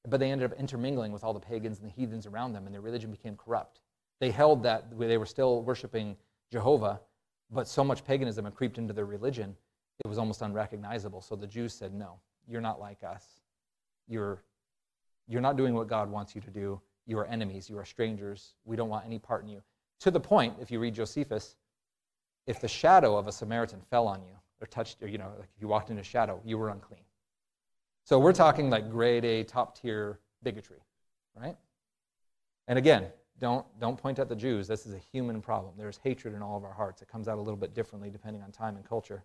[0.08, 2.74] but they ended up intermingling with all the pagans and the heathens around them, and
[2.74, 3.82] their religion became corrupt.
[4.20, 6.16] They held that they were still worshiping
[6.52, 7.02] Jehovah,
[7.52, 9.56] but so much paganism had creeped into their religion,
[10.04, 11.22] it was almost unrecognizable.
[11.22, 12.20] So the Jews said, No,
[12.52, 13.26] you're not like us.
[14.08, 14.44] You're,
[15.28, 16.82] you're not doing what God wants you to do.
[17.06, 17.70] You are enemies.
[17.70, 18.54] You are strangers.
[18.66, 19.62] We don't want any part in you.
[20.02, 21.56] To the point, if you read Josephus,
[22.48, 25.50] if the shadow of a Samaritan fell on you or touched, or, you know, like
[25.56, 27.04] if you walked in a shadow, you were unclean.
[28.04, 30.80] So we're talking like grade A, top tier bigotry,
[31.40, 31.56] right?
[32.68, 33.06] And again,
[33.40, 34.68] don't, don't point at the Jews.
[34.68, 35.74] This is a human problem.
[35.78, 37.02] There's hatred in all of our hearts.
[37.02, 39.24] It comes out a little bit differently depending on time and culture.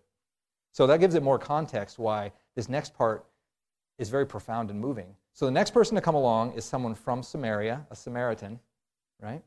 [0.71, 3.25] So that gives it more context why this next part
[3.97, 5.15] is very profound and moving.
[5.33, 8.59] So the next person to come along is someone from Samaria, a Samaritan,
[9.21, 9.43] right?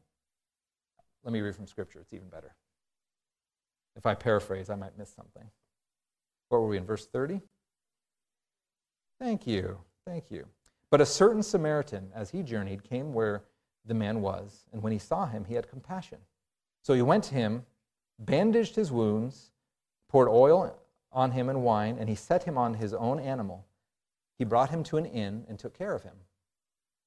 [1.25, 2.55] Let me read from Scripture, it's even better.
[3.97, 5.45] If I paraphrase, I might miss something.
[6.49, 7.41] What were we in, verse 30?
[9.21, 10.47] Thank you, thank you.
[10.91, 13.45] But a certain Samaritan, as he journeyed, came where
[13.85, 16.19] the man was, and when he saw him, he had compassion.
[16.83, 17.65] So he went to him,
[18.19, 19.53] bandaged his wounds,
[20.09, 20.65] poured oil
[21.13, 23.67] on him and wine, and he set him on his own animal.
[24.39, 26.15] He brought him to an inn and took care of him.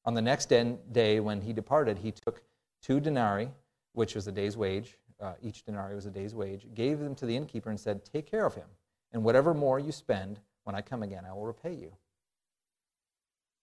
[0.05, 2.43] On the next day, when he departed, he took
[2.81, 3.49] two denarii,
[3.93, 7.25] which was a day's wage, uh, each denarii was a day's wage, gave them to
[7.25, 8.67] the innkeeper and said, Take care of him,
[9.13, 11.93] and whatever more you spend, when I come again, I will repay you.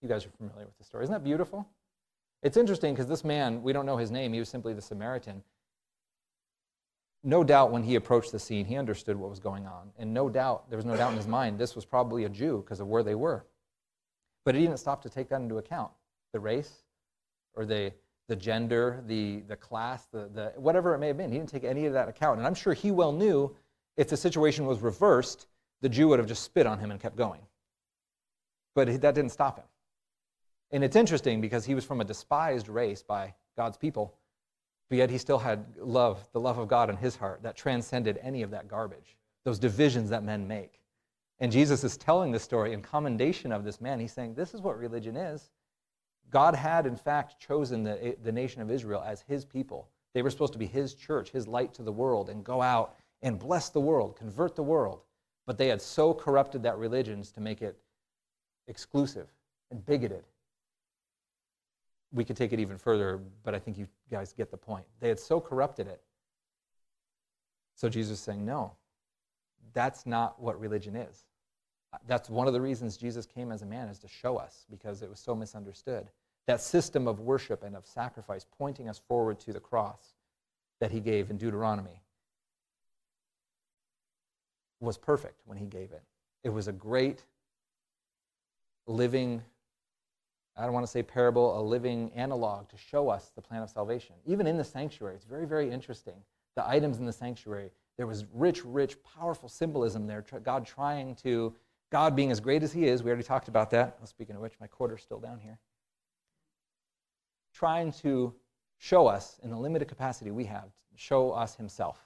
[0.00, 1.04] You guys are familiar with the story.
[1.04, 1.68] Isn't that beautiful?
[2.42, 5.42] It's interesting because this man, we don't know his name, he was simply the Samaritan.
[7.22, 9.90] No doubt when he approached the scene, he understood what was going on.
[9.98, 12.62] And no doubt, there was no doubt in his mind, this was probably a Jew
[12.64, 13.44] because of where they were.
[14.44, 15.90] But he didn't stop to take that into account
[16.32, 16.82] the race
[17.54, 17.92] or the,
[18.28, 21.30] the gender, the, the class, the, the, whatever it may have been.
[21.30, 22.38] He didn't take any of that account.
[22.38, 23.54] And I'm sure he well knew
[23.96, 25.46] if the situation was reversed,
[25.82, 27.40] the Jew would have just spit on him and kept going.
[28.74, 29.64] But that didn't stop him.
[30.70, 34.14] And it's interesting because he was from a despised race by God's people,
[34.90, 38.18] but yet he still had love, the love of God in his heart that transcended
[38.22, 40.80] any of that garbage, those divisions that men make.
[41.38, 44.00] And Jesus is telling this story in commendation of this man.
[44.00, 45.48] He's saying, This is what religion is.
[46.28, 49.88] God had, in fact, chosen the, the nation of Israel as his people.
[50.12, 52.96] They were supposed to be his church, his light to the world, and go out
[53.22, 55.02] and bless the world, convert the world.
[55.46, 57.78] But they had so corrupted that religion to make it
[58.66, 59.28] exclusive
[59.70, 60.24] and bigoted
[62.12, 64.84] we could take it even further, but I think you guys get the point.
[64.98, 66.00] They had so corrupted it.
[67.76, 68.72] So Jesus is saying, no,
[69.72, 71.24] that's not what religion is.
[72.06, 75.02] That's one of the reasons Jesus came as a man, is to show us, because
[75.02, 76.08] it was so misunderstood.
[76.46, 80.14] That system of worship and of sacrifice pointing us forward to the cross
[80.80, 82.02] that he gave in Deuteronomy
[84.80, 86.02] was perfect when he gave it.
[86.42, 87.24] It was a great
[88.86, 89.42] living
[90.56, 93.70] I don't want to say parable, a living analog to show us the plan of
[93.70, 94.16] salvation.
[94.26, 96.16] Even in the sanctuary, it's very, very interesting.
[96.56, 100.24] The items in the sanctuary, there was rich, rich, powerful symbolism there.
[100.42, 101.54] God trying to,
[101.90, 103.96] God being as great as He is, we already talked about that.
[103.98, 105.58] Well, speaking of which, my quarter's still down here.
[107.54, 108.34] Trying to
[108.78, 112.04] show us, in the limited capacity we have, show us Himself.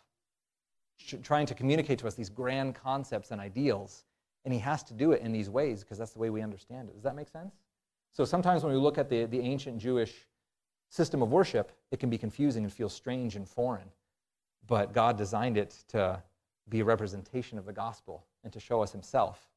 [1.22, 4.04] Trying to communicate to us these grand concepts and ideals.
[4.44, 6.88] And He has to do it in these ways because that's the way we understand
[6.88, 6.94] it.
[6.94, 7.54] Does that make sense?
[8.14, 10.14] So sometimes when we look at the, the ancient Jewish
[10.88, 13.90] system of worship, it can be confusing and feel strange and foreign.
[14.66, 16.22] But God designed it to
[16.68, 19.48] be a representation of the gospel and to show us himself.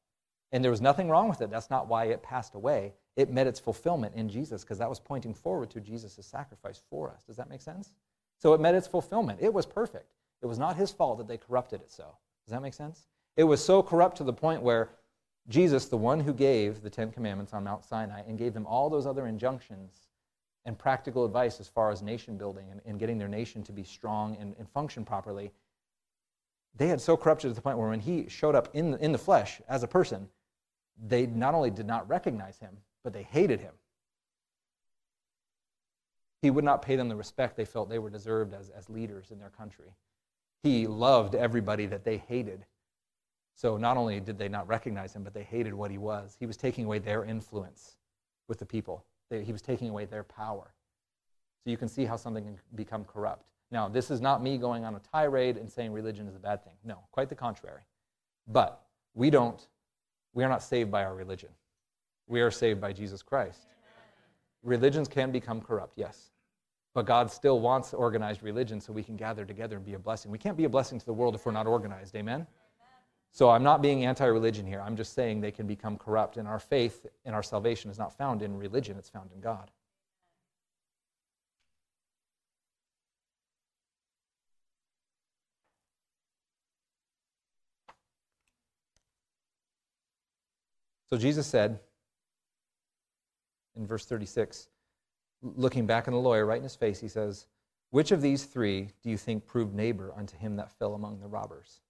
[0.50, 1.50] And there was nothing wrong with it.
[1.50, 2.94] That's not why it passed away.
[3.16, 7.10] It met its fulfillment in Jesus because that was pointing forward to Jesus' sacrifice for
[7.10, 7.24] us.
[7.24, 7.92] Does that make sense?
[8.38, 9.38] So it met its fulfillment.
[9.40, 10.12] It was perfect.
[10.42, 12.16] It was not his fault that they corrupted it so.
[12.46, 13.06] Does that make sense?
[13.36, 14.90] It was so corrupt to the point where
[15.48, 18.90] Jesus, the one who gave the Ten Commandments on Mount Sinai and gave them all
[18.90, 20.08] those other injunctions
[20.66, 23.82] and practical advice as far as nation building and, and getting their nation to be
[23.82, 25.50] strong and, and, function properly,
[26.76, 29.12] they had so corrupted to the point where when he showed up in the, in
[29.12, 30.28] the flesh as a person,
[31.06, 33.72] they not only did not recognize him, but they hated him.
[36.42, 39.30] He would not pay them the respect they felt they were deserved as, as leaders
[39.30, 39.94] in their country.
[40.62, 42.66] He loved everybody that they hated
[43.58, 46.36] so not only did they not recognize him, but they hated what he was.
[46.38, 47.96] He was taking away their influence
[48.46, 50.72] with the people, they, he was taking away their power.
[51.64, 53.46] So you can see how something can become corrupt.
[53.72, 56.62] Now, this is not me going on a tirade and saying religion is a bad
[56.62, 56.74] thing.
[56.84, 57.82] No, quite the contrary.
[58.46, 58.80] But
[59.14, 59.66] we don't,
[60.34, 61.50] we are not saved by our religion.
[62.28, 63.66] We are saved by Jesus Christ.
[64.62, 66.30] Religions can become corrupt, yes.
[66.94, 70.30] But God still wants organized religion so we can gather together and be a blessing.
[70.30, 72.14] We can't be a blessing to the world if we're not organized.
[72.14, 72.46] Amen?
[73.30, 74.80] So I'm not being anti religion here.
[74.80, 76.36] I'm just saying they can become corrupt.
[76.36, 79.70] And our faith and our salvation is not found in religion, it's found in God.
[91.08, 91.80] So Jesus said
[93.76, 94.68] in verse 36,
[95.42, 97.46] looking back on the lawyer right in his face, he says,
[97.90, 101.26] Which of these three do you think proved neighbor unto him that fell among the
[101.26, 101.80] robbers?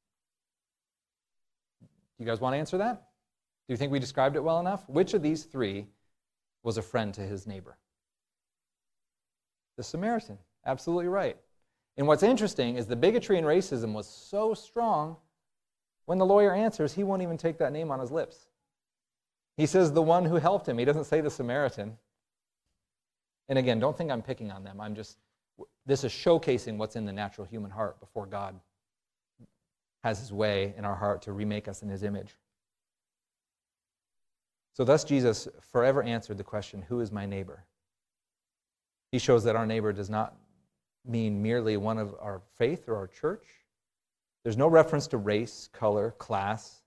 [2.19, 2.95] You guys want to answer that?
[3.67, 4.89] Do you think we described it well enough?
[4.89, 5.87] Which of these three
[6.63, 7.77] was a friend to his neighbor?
[9.77, 10.39] The Samaritan.
[10.67, 11.37] Absolutely right.
[11.97, 15.17] And what's interesting is the bigotry and racism was so strong,
[16.07, 18.49] when the lawyer answers, he won't even take that name on his lips.
[19.57, 20.79] He says the one who helped him.
[20.79, 21.99] He doesn't say the Samaritan.
[23.49, 24.81] And again, don't think I'm picking on them.
[24.81, 25.19] I'm just,
[25.85, 28.59] this is showcasing what's in the natural human heart before God
[30.03, 32.37] has his way in our heart to remake us in his image.
[34.75, 37.65] So, thus, Jesus forever answered the question Who is my neighbor?
[39.11, 40.37] He shows that our neighbor does not
[41.05, 43.45] mean merely one of our faith or our church.
[44.45, 46.83] There's no reference to race, color, class.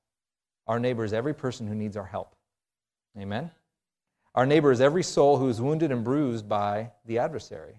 [0.68, 2.36] Our neighbor is every person who needs our help.
[3.20, 3.52] Amen?
[4.36, 7.76] Our neighbor is every soul who is wounded and bruised by the adversary.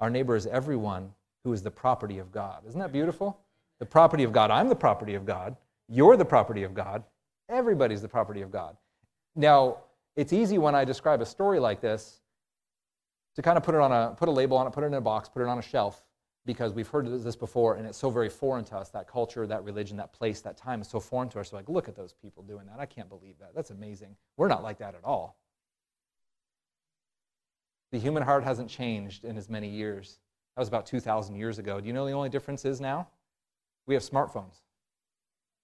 [0.00, 1.12] Our neighbor is everyone
[1.44, 2.62] who is the property of God.
[2.66, 3.38] Isn't that beautiful?
[3.80, 4.50] The property of God.
[4.50, 5.56] I'm the property of God.
[5.88, 7.04] You're the property of God.
[7.48, 8.76] Everybody's the property of God.
[9.36, 9.78] Now,
[10.16, 12.20] it's easy when I describe a story like this
[13.36, 14.94] to kind of put it on a put a label on it, put it in
[14.94, 16.04] a box, put it on a shelf,
[16.46, 18.90] because we've heard this before and it's so very foreign to us.
[18.90, 21.52] That culture, that religion, that place, that time is so foreign to us.
[21.52, 22.78] We're like, look at those people doing that.
[22.78, 23.54] I can't believe that.
[23.54, 24.16] That's amazing.
[24.36, 25.36] We're not like that at all.
[27.92, 30.18] The human heart hasn't changed in as many years.
[30.56, 31.80] That was about 2,000 years ago.
[31.80, 33.08] Do you know the only difference is now?
[33.86, 34.60] We have smartphones.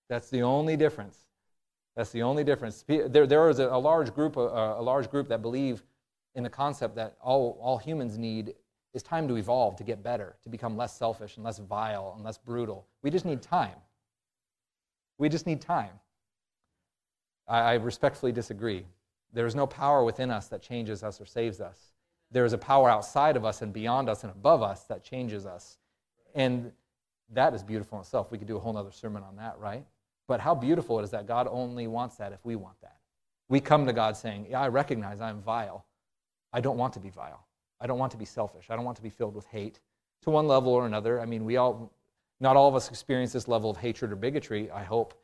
[0.09, 1.19] That's the only difference.
[1.97, 2.85] That's the only difference.
[2.87, 4.41] There, there is a, a large group, a,
[4.79, 5.83] a large group that believe
[6.35, 8.55] in the concept that all, all humans need
[8.93, 12.25] is time to evolve, to get better, to become less selfish and less vile and
[12.25, 12.87] less brutal.
[13.03, 13.77] We just need time.
[15.19, 15.93] We just need time.
[17.47, 18.87] I, I respectfully disagree.
[19.33, 21.93] There is no power within us that changes us or saves us.
[22.33, 25.47] There is a power outside of us and beyond us and above us that changes
[25.47, 25.79] us.
[26.35, 26.73] And
[27.33, 28.31] that is beautiful in itself.
[28.31, 29.85] We could do a whole other sermon on that, right?
[30.27, 32.97] But how beautiful it is that God only wants that if we want that.
[33.49, 35.85] We come to God saying, Yeah, I recognize I'm vile.
[36.53, 37.47] I don't want to be vile.
[37.81, 38.67] I don't want to be selfish.
[38.71, 39.81] I don't want to be filled with hate
[40.23, 41.21] to one level or another.
[41.21, 41.93] I mean, we all,
[42.41, 45.15] not all of us experience this level of hatred or bigotry, I hope,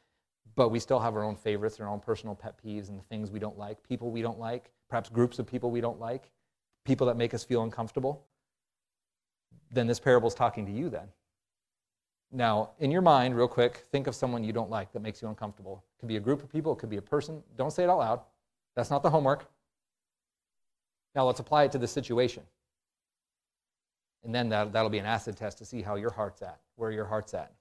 [0.55, 3.31] but we still have our own favorites, our own personal pet peeves, and the things
[3.31, 6.31] we don't like, people we don't like, perhaps groups of people we don't like,
[6.85, 8.25] people that make us feel uncomfortable.
[9.71, 11.09] Then this parable is talking to you then.
[12.33, 15.29] Now, in your mind, real quick, think of someone you don't like that makes you
[15.29, 15.85] uncomfortable.
[15.97, 17.43] It could be a group of people, it could be a person.
[17.57, 18.21] Don't say it out loud.
[18.75, 19.47] That's not the homework.
[21.15, 22.43] Now let's apply it to the situation.
[24.25, 26.91] And then that, that'll be an acid test to see how your heart's at, where
[26.91, 27.53] your heart's at.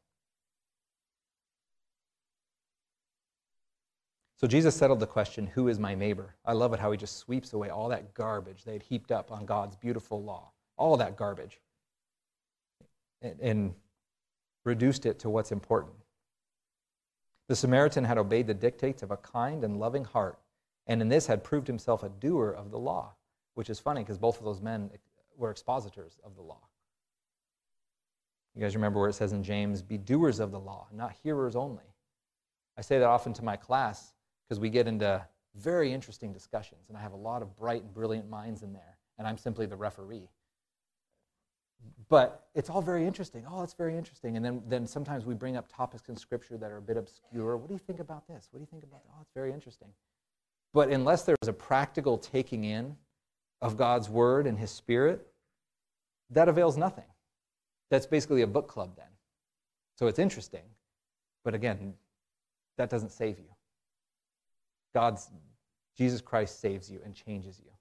[4.36, 6.36] So Jesus settled the question, Who is my neighbor?
[6.44, 9.32] I love it how he just sweeps away all that garbage they had heaped up
[9.32, 11.62] on God's beautiful law, all that garbage,
[13.22, 13.74] and, and
[14.66, 15.96] reduced it to what's important.
[17.48, 20.40] The Samaritan had obeyed the dictates of a kind and loving heart,
[20.88, 23.14] and in this had proved himself a doer of the law
[23.56, 24.92] which is funny because both of those men
[25.36, 26.62] were expositors of the law.
[28.54, 31.56] You guys remember where it says in James, be doers of the law, not hearers
[31.56, 31.84] only.
[32.78, 34.14] I say that often to my class
[34.48, 35.26] because we get into
[35.56, 38.98] very interesting discussions, and I have a lot of bright and brilliant minds in there,
[39.18, 40.30] and I'm simply the referee.
[42.08, 43.46] But it's all very interesting.
[43.50, 44.38] Oh, it's very interesting.
[44.38, 47.58] And then, then sometimes we bring up topics in Scripture that are a bit obscure.
[47.58, 48.48] What do you think about this?
[48.52, 49.12] What do you think about that?
[49.18, 49.88] Oh, it's very interesting.
[50.74, 52.96] But unless there's a practical taking in
[53.62, 55.26] of God's Word and His Spirit,
[56.30, 57.06] that avails nothing.
[57.90, 59.06] That's basically a book club then.
[59.98, 60.64] So it's interesting,
[61.44, 61.94] but again,
[62.78, 63.46] that doesn't save you.
[64.94, 65.30] God's
[65.98, 67.72] Jesus Christ saves you and changes you.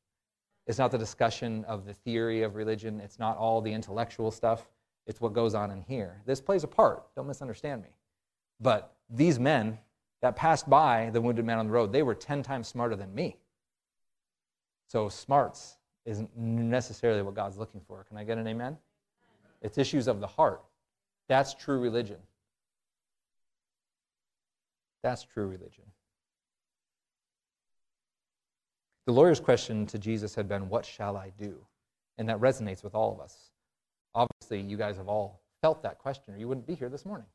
[0.66, 4.66] It's not the discussion of the theory of religion, it's not all the intellectual stuff,
[5.06, 6.22] it's what goes on in here.
[6.24, 7.90] This plays a part, don't misunderstand me.
[8.60, 9.78] But these men
[10.22, 13.14] that passed by the wounded man on the road, they were 10 times smarter than
[13.14, 13.36] me.
[14.88, 18.04] So smarts isn't necessarily what God's looking for.
[18.04, 18.78] Can I get an amen?
[19.60, 20.62] It's issues of the heart.
[21.28, 22.18] That's true religion.
[25.02, 25.84] That's true religion.
[29.06, 31.56] The lawyer's question to Jesus had been, What shall I do?
[32.16, 33.50] And that resonates with all of us.
[34.14, 37.26] Obviously, you guys have all felt that question, or you wouldn't be here this morning.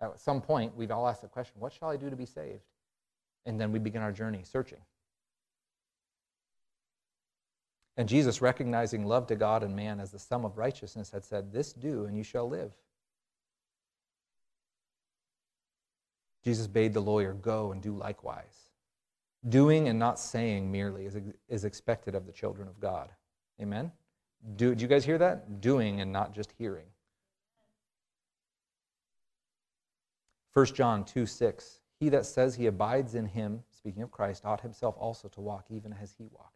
[0.00, 2.62] At some point, we've all asked the question, What shall I do to be saved?
[3.46, 4.78] And then we begin our journey searching.
[7.96, 11.52] And Jesus, recognizing love to God and man as the sum of righteousness, had said,
[11.52, 12.72] This do, and you shall live.
[16.44, 18.61] Jesus bade the lawyer, Go and do likewise.
[19.48, 21.16] Doing and not saying merely is,
[21.48, 23.10] is expected of the children of God.
[23.60, 23.90] Amen?
[24.56, 25.60] Do, you guys hear that?
[25.60, 26.86] Doing and not just hearing.
[30.52, 31.80] 1 John 2 6.
[31.98, 35.66] He that says he abides in him, speaking of Christ, ought himself also to walk
[35.70, 36.50] even as he walked.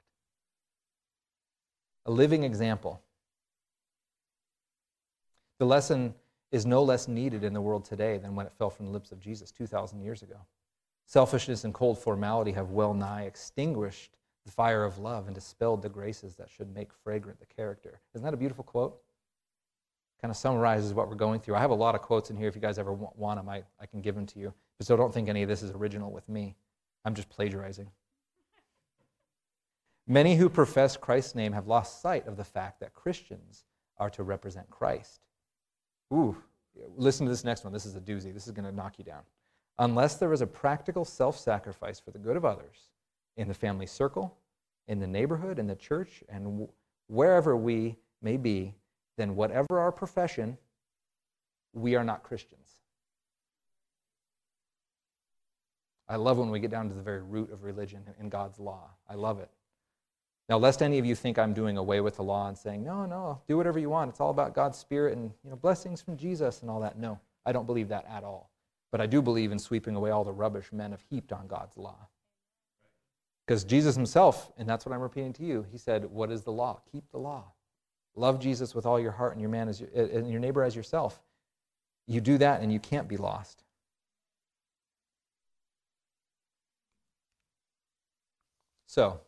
[2.06, 3.00] A living example.
[5.58, 6.14] The lesson
[6.52, 9.12] is no less needed in the world today than when it fell from the lips
[9.12, 10.36] of Jesus 2,000 years ago.
[11.06, 15.88] Selfishness and cold formality have well nigh extinguished the fire of love and dispelled the
[15.88, 18.00] graces that should make fragrant the character.
[18.14, 19.00] Isn't that a beautiful quote?
[20.20, 21.54] Kind of summarizes what we're going through.
[21.54, 22.48] I have a lot of quotes in here.
[22.48, 24.52] If you guys ever want them, I, I can give them to you.
[24.78, 26.56] But so don't think any of this is original with me.
[27.04, 27.88] I'm just plagiarizing.
[30.08, 33.64] Many who profess Christ's name have lost sight of the fact that Christians
[33.98, 35.20] are to represent Christ.
[36.12, 36.36] Ooh,
[36.96, 37.72] listen to this next one.
[37.72, 38.32] This is a doozy.
[38.32, 39.22] This is going to knock you down.
[39.78, 42.90] Unless there is a practical self sacrifice for the good of others
[43.36, 44.36] in the family circle,
[44.88, 46.68] in the neighborhood, in the church, and
[47.08, 48.74] wherever we may be,
[49.16, 50.56] then whatever our profession,
[51.72, 52.76] we are not Christians.
[56.08, 58.90] I love when we get down to the very root of religion in God's law.
[59.08, 59.50] I love it.
[60.48, 63.04] Now, lest any of you think I'm doing away with the law and saying, no,
[63.04, 64.10] no, do whatever you want.
[64.10, 66.96] It's all about God's Spirit and you know, blessings from Jesus and all that.
[66.96, 68.50] No, I don't believe that at all.
[68.90, 71.76] But I do believe in sweeping away all the rubbish men have heaped on God's
[71.76, 72.08] law.
[73.46, 76.52] Because Jesus himself, and that's what I'm repeating to you, he said, What is the
[76.52, 76.80] law?
[76.90, 77.52] Keep the law.
[78.16, 80.64] Love Jesus with all your heart and your man as your, eh, and your neighbor
[80.64, 81.22] as yourself.
[82.06, 83.62] You do that and you can't be lost.
[88.86, 89.20] So,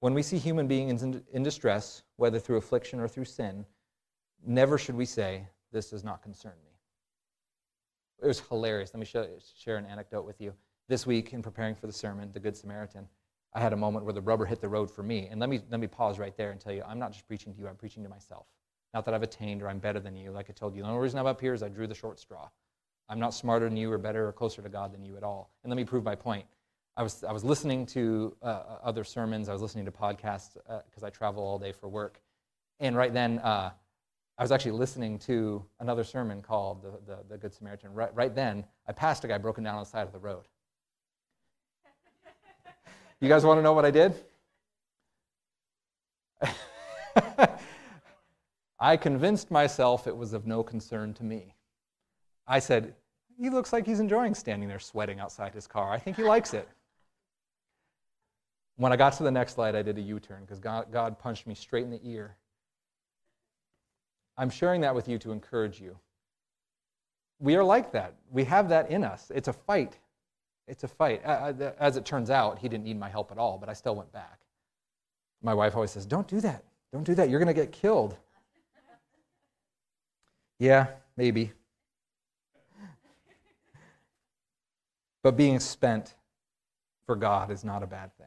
[0.00, 3.66] when we see human beings in, in distress, whether through affliction or through sin,
[4.44, 6.71] never should we say, This does not concern me.
[8.20, 8.92] It was hilarious.
[8.92, 10.54] Let me show, share an anecdote with you.
[10.88, 13.08] This week, in preparing for the sermon, The Good Samaritan,
[13.54, 15.28] I had a moment where the rubber hit the road for me.
[15.30, 17.52] And let me, let me pause right there and tell you, I'm not just preaching
[17.54, 18.46] to you, I'm preaching to myself.
[18.94, 20.30] Not that I've attained or I'm better than you.
[20.30, 22.18] Like I told you, the only reason I'm up here is I drew the short
[22.18, 22.48] straw.
[23.08, 25.50] I'm not smarter than you or better or closer to God than you at all.
[25.62, 26.46] And let me prove my point.
[26.96, 31.02] I was, I was listening to uh, other sermons, I was listening to podcasts because
[31.02, 32.20] uh, I travel all day for work.
[32.80, 33.70] And right then, uh,
[34.42, 37.94] I was actually listening to another sermon called The, the, the Good Samaritan.
[37.94, 40.48] Right, right then, I passed a guy broken down on the side of the road.
[43.20, 44.16] You guys want to know what I did?
[48.80, 51.54] I convinced myself it was of no concern to me.
[52.44, 52.96] I said,
[53.38, 55.92] He looks like he's enjoying standing there sweating outside his car.
[55.92, 56.68] I think he likes it.
[58.74, 61.16] When I got to the next light, I did a U turn because God, God
[61.20, 62.38] punched me straight in the ear.
[64.36, 65.98] I'm sharing that with you to encourage you.
[67.38, 68.14] We are like that.
[68.30, 69.30] We have that in us.
[69.34, 69.98] It's a fight.
[70.68, 71.22] It's a fight.
[71.24, 74.12] As it turns out, he didn't need my help at all, but I still went
[74.12, 74.38] back.
[75.42, 76.64] My wife always says, Don't do that.
[76.92, 77.28] Don't do that.
[77.28, 78.16] You're going to get killed.
[80.58, 81.52] yeah, maybe.
[85.22, 86.14] But being spent
[87.06, 88.26] for God is not a bad thing.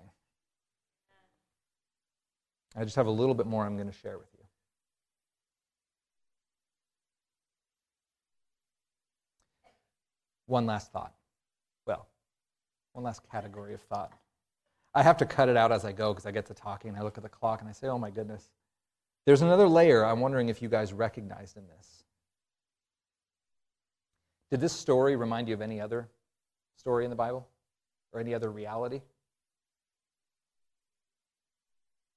[2.76, 4.35] I just have a little bit more I'm going to share with you.
[10.48, 11.14] One last thought.
[11.86, 12.08] Well,
[12.93, 14.14] one last category of thought.
[14.93, 16.98] I have to cut it out as I go because I get to talking and
[16.98, 18.50] I look at the clock and I say, oh my goodness.
[19.26, 22.04] There's another layer I'm wondering if you guys recognized in this.
[24.52, 26.08] Did this story remind you of any other
[26.78, 27.48] story in the Bible
[28.14, 29.02] or any other reality?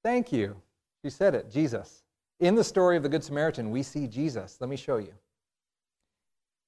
[0.04, 0.56] Thank you.
[1.02, 2.02] She said it, Jesus.
[2.40, 4.58] In the story of the Good Samaritan, we see Jesus.
[4.60, 5.14] Let me show you.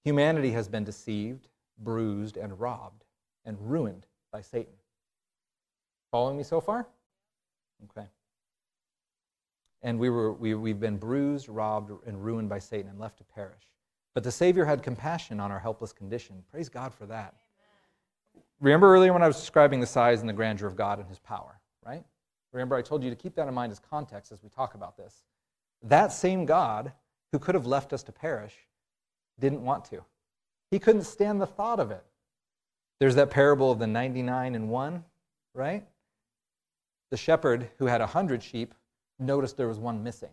[0.05, 1.49] Humanity has been deceived,
[1.79, 3.05] bruised, and robbed
[3.45, 4.73] and ruined by Satan.
[6.11, 6.87] Following me so far?
[7.85, 8.07] Okay.
[9.83, 13.25] And we were, we, we've been bruised, robbed, and ruined by Satan and left to
[13.25, 13.63] perish.
[14.15, 16.43] But the Savior had compassion on our helpless condition.
[16.51, 17.35] Praise God for that.
[18.35, 18.45] Amen.
[18.61, 21.19] Remember earlier when I was describing the size and the grandeur of God and his
[21.19, 22.05] power, right?
[22.53, 24.97] Remember, I told you to keep that in mind as context as we talk about
[24.97, 25.23] this.
[25.83, 26.93] That same God
[27.33, 28.55] who could have left us to perish
[29.41, 30.05] didn't want to.
[30.71, 32.05] He couldn't stand the thought of it.
[33.01, 35.05] There's that parable of the 99 and 1,
[35.55, 35.85] right?
[37.11, 38.75] The shepherd who had 100 sheep
[39.19, 40.31] noticed there was one missing.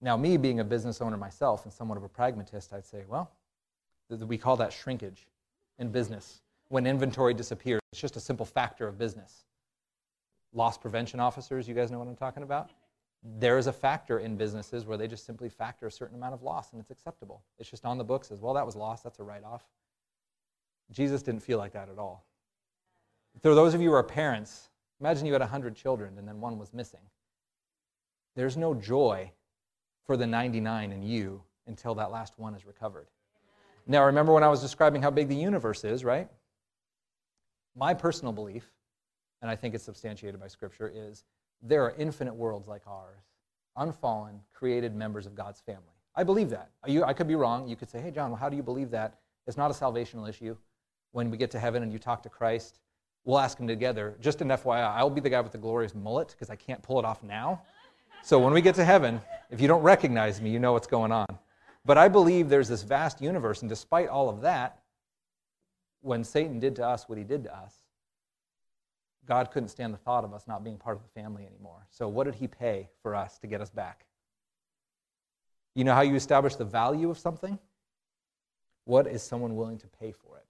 [0.00, 3.30] Now, me being a business owner myself and somewhat of a pragmatist, I'd say, well,
[4.10, 5.26] We call that shrinkage
[5.78, 6.42] in business.
[6.68, 9.44] When inventory disappears, it's just a simple factor of business.
[10.52, 12.70] Loss prevention officers, you guys know what I'm talking about?
[13.22, 16.42] There is a factor in businesses where they just simply factor a certain amount of
[16.42, 17.42] loss and it's acceptable.
[17.58, 19.64] It's just on the books as well, that was loss, that's a write off.
[20.90, 22.26] Jesus didn't feel like that at all.
[23.40, 24.68] For those of you who are parents,
[25.00, 27.00] imagine you had 100 children and then one was missing.
[28.34, 29.30] There's no joy
[30.04, 33.06] for the 99 in you until that last one is recovered.
[33.86, 36.28] Now, remember when I was describing how big the universe is, right?
[37.76, 38.70] My personal belief,
[39.40, 41.24] and I think it's substantiated by Scripture, is
[41.62, 43.22] there are infinite worlds like ours,
[43.76, 45.82] unfallen, created members of God's family.
[46.14, 46.70] I believe that.
[46.84, 47.68] I could be wrong.
[47.68, 49.18] You could say, hey, John, well, how do you believe that?
[49.46, 50.56] It's not a salvational issue.
[51.12, 52.80] When we get to heaven and you talk to Christ,
[53.24, 54.16] we'll ask him together.
[54.20, 56.98] Just an FYI, I'll be the guy with the glorious mullet because I can't pull
[56.98, 57.62] it off now.
[58.22, 61.12] So when we get to heaven, if you don't recognize me, you know what's going
[61.12, 61.26] on.
[61.84, 64.78] But I believe there's this vast universe, and despite all of that,
[66.00, 67.74] when Satan did to us what he did to us,
[69.26, 71.86] God couldn't stand the thought of us not being part of the family anymore.
[71.90, 74.06] So, what did he pay for us to get us back?
[75.74, 77.58] You know how you establish the value of something?
[78.84, 80.46] What is someone willing to pay for it?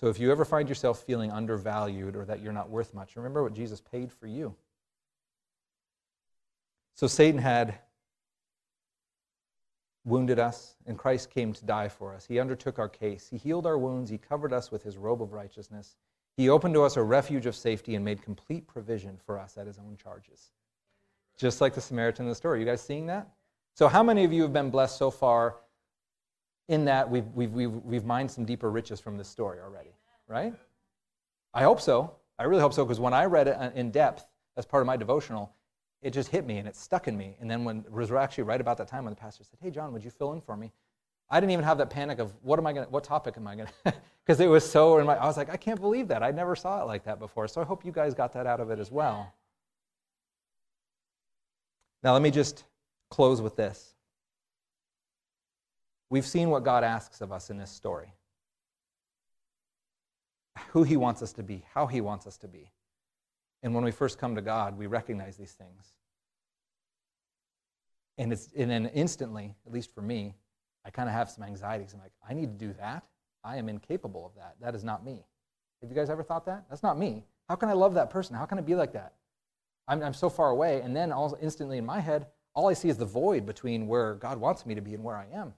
[0.00, 3.42] So, if you ever find yourself feeling undervalued or that you're not worth much, remember
[3.42, 4.54] what Jesus paid for you.
[6.94, 7.78] So, Satan had
[10.04, 12.24] wounded us, and Christ came to die for us.
[12.24, 13.28] He undertook our case.
[13.30, 14.10] He healed our wounds.
[14.10, 15.96] He covered us with his robe of righteousness.
[16.36, 19.66] He opened to us a refuge of safety and made complete provision for us at
[19.66, 20.50] his own charges.
[21.36, 22.60] Just like the Samaritan in the story.
[22.60, 23.28] You guys seeing that?
[23.74, 25.56] So, how many of you have been blessed so far
[26.68, 29.94] in that we've, we've, we've, we've mined some deeper riches from this story already?
[30.28, 30.54] Right?
[31.54, 32.14] I hope so.
[32.38, 34.26] I really hope so, because when I read it uh, in depth
[34.56, 35.54] as part of my devotional,
[36.02, 37.36] it just hit me and it stuck in me.
[37.40, 39.70] And then when it was actually right about that time when the pastor said, Hey,
[39.70, 40.72] John, would you fill in for me?
[41.30, 43.46] I didn't even have that panic of what am I going to, what topic am
[43.46, 43.94] I going to,
[44.24, 46.22] because it was so in my, I was like, I can't believe that.
[46.22, 47.48] I never saw it like that before.
[47.48, 49.32] So I hope you guys got that out of it as well.
[52.02, 52.64] Now, let me just
[53.10, 53.94] close with this.
[56.10, 58.12] We've seen what God asks of us in this story
[60.70, 62.70] who He wants us to be, how He wants us to be.
[63.62, 65.92] And when we first come to God, we recognize these things.
[68.18, 70.34] And, it's, and then instantly, at least for me,
[70.84, 71.92] I kind of have some anxieties.
[71.94, 73.04] I'm like, I need to do that.
[73.44, 74.56] I am incapable of that.
[74.60, 75.24] That is not me.
[75.80, 76.64] Have you guys ever thought that?
[76.68, 77.24] That's not me.
[77.48, 78.36] How can I love that person?
[78.36, 79.14] How can I be like that?
[79.88, 80.80] I'm, I'm so far away.
[80.80, 84.14] And then all, instantly in my head, all I see is the void between where
[84.14, 85.54] God wants me to be and where I am.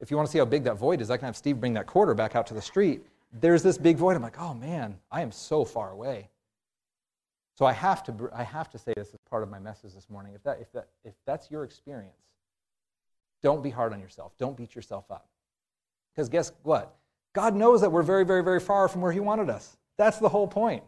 [0.00, 1.74] If you want to see how big that void is, I can have Steve bring
[1.74, 3.06] that quarter back out to the street.
[3.32, 4.14] There's this big void.
[4.14, 6.28] I'm like, oh man, I am so far away.
[7.54, 10.10] So I have to, I have to say this as part of my message this
[10.10, 10.34] morning.
[10.34, 12.14] If, that, if, that, if that's your experience,
[13.42, 14.32] don't be hard on yourself.
[14.38, 15.28] Don't beat yourself up.
[16.14, 16.96] Because guess what?
[17.34, 19.76] God knows that we're very, very, very far from where He wanted us.
[19.98, 20.82] That's the whole point.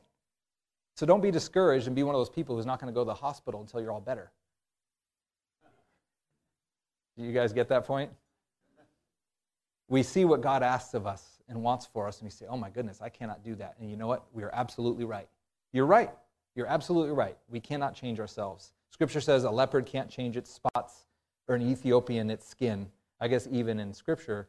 [0.94, 3.02] So don't be discouraged and be one of those people who's not going to go
[3.02, 4.32] to the hospital until you're all better.
[7.16, 8.10] Do you guys get that point?
[9.88, 12.56] We see what God asks of us and wants for us, and we say, oh
[12.56, 13.76] my goodness, I cannot do that.
[13.80, 14.26] And you know what?
[14.32, 15.28] We are absolutely right.
[15.72, 16.10] You're right.
[16.54, 17.36] You're absolutely right.
[17.48, 18.72] We cannot change ourselves.
[18.90, 21.06] Scripture says a leopard can't change its spots
[21.48, 22.88] or an Ethiopian its skin.
[23.20, 24.48] I guess even in Scripture,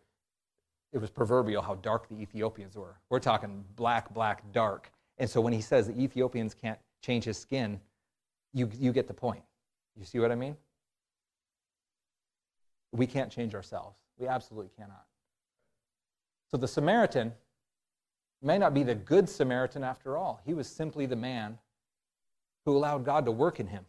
[0.92, 3.00] it was proverbial how dark the Ethiopians were.
[3.10, 4.92] We're talking black, black, dark.
[5.18, 7.80] And so when he says the Ethiopians can't change his skin,
[8.54, 9.44] you, you get the point.
[9.96, 10.56] You see what I mean?
[12.92, 13.98] We can't change ourselves.
[14.18, 15.06] We absolutely cannot.
[16.50, 17.34] So the Samaritan
[18.42, 20.42] may not be the good Samaritan after all.
[20.46, 21.58] He was simply the man
[22.66, 23.86] who allowed God to work in him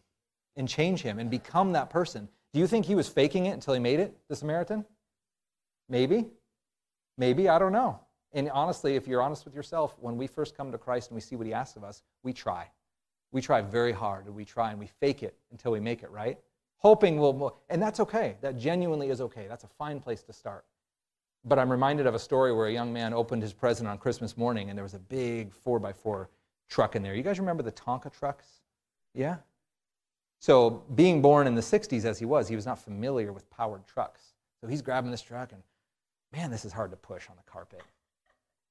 [0.56, 2.28] and change him and become that person.
[2.53, 4.84] Do you think he was faking it until he made it, the Samaritan?
[5.88, 6.26] Maybe.
[7.16, 7.48] Maybe.
[7.48, 8.01] I don't know.
[8.32, 11.20] And honestly, if you're honest with yourself, when we first come to Christ and we
[11.20, 12.68] see what he asks of us, we try.
[13.32, 16.11] We try very hard and we try and we fake it until we make it,
[16.11, 16.38] right?
[16.78, 18.36] Hoping we'll, and that's okay.
[18.40, 19.46] That genuinely is okay.
[19.48, 20.64] That's a fine place to start.
[21.44, 24.36] But I'm reminded of a story where a young man opened his present on Christmas
[24.36, 26.26] morning and there was a big 4x4
[26.68, 27.14] truck in there.
[27.14, 28.46] You guys remember the Tonka trucks?
[29.14, 29.36] Yeah?
[30.41, 33.86] So, being born in the 60s as he was, he was not familiar with powered
[33.86, 34.22] trucks.
[34.61, 35.62] So, he's grabbing this truck and,
[36.32, 37.82] man, this is hard to push on the carpet.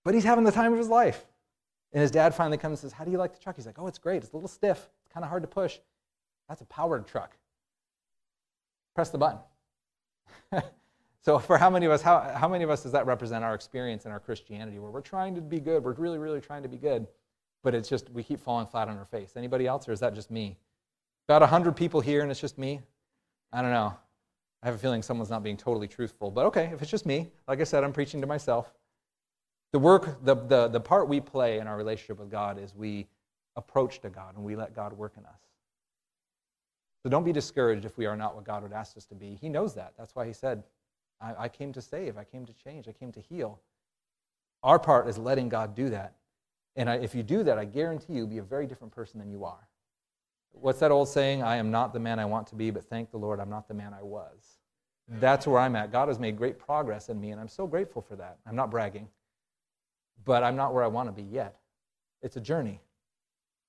[0.04, 1.26] But he's having the time of his life.
[1.94, 3.56] And his dad finally comes and says, How do you like the truck?
[3.56, 4.24] He's like, Oh, it's great.
[4.24, 4.78] It's a little stiff.
[4.78, 5.78] It's kind of hard to push.
[6.48, 7.38] That's a powered truck.
[8.96, 9.40] Press the button.
[11.22, 13.54] so, for how many of us, how, how many of us does that represent our
[13.54, 15.84] experience in our Christianity where we're trying to be good?
[15.84, 17.08] We're really, really trying to be good
[17.64, 19.34] but it's just we keep falling flat on our face.
[19.36, 20.58] Anybody else, or is that just me?
[21.30, 22.82] About 100 people here, and it's just me?
[23.54, 23.96] I don't know.
[24.64, 27.30] I have a feeling someone's not being totally truthful, but okay, if it's just me,
[27.48, 28.74] like I said, I'm preaching to myself.
[29.72, 33.08] The work, the, the, the part we play in our relationship with God is we
[33.58, 35.40] approach to God and we let God work in us.
[37.04, 39.38] So don't be discouraged if we are not what God would ask us to be.
[39.40, 39.94] He knows that.
[40.00, 40.64] That's why He said,
[41.22, 43.62] I, I came to save, I came to change, I came to heal.
[44.64, 46.16] Our part is letting God do that.
[46.76, 49.30] And I, if you do that, I guarantee you'll be a very different person than
[49.30, 49.69] you are.
[50.52, 51.44] What's that old saying?
[51.44, 53.68] I am not the man I want to be, but thank the Lord I'm not
[53.68, 54.58] the man I was.
[55.08, 55.92] That's where I'm at.
[55.92, 58.38] God has made great progress in me, and I'm so grateful for that.
[58.46, 59.08] I'm not bragging,
[60.26, 61.58] but I'm not where I want to be yet.
[62.22, 62.80] It's a journey.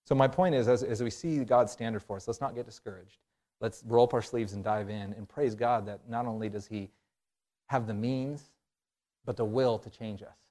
[0.05, 2.67] So, my point is, as, as we see God's standard for us, let's not get
[2.67, 3.19] discouraged.
[3.61, 6.67] Let's roll up our sleeves and dive in and praise God that not only does
[6.67, 6.91] He
[7.67, 8.51] have the means,
[9.25, 10.50] but the will to change us.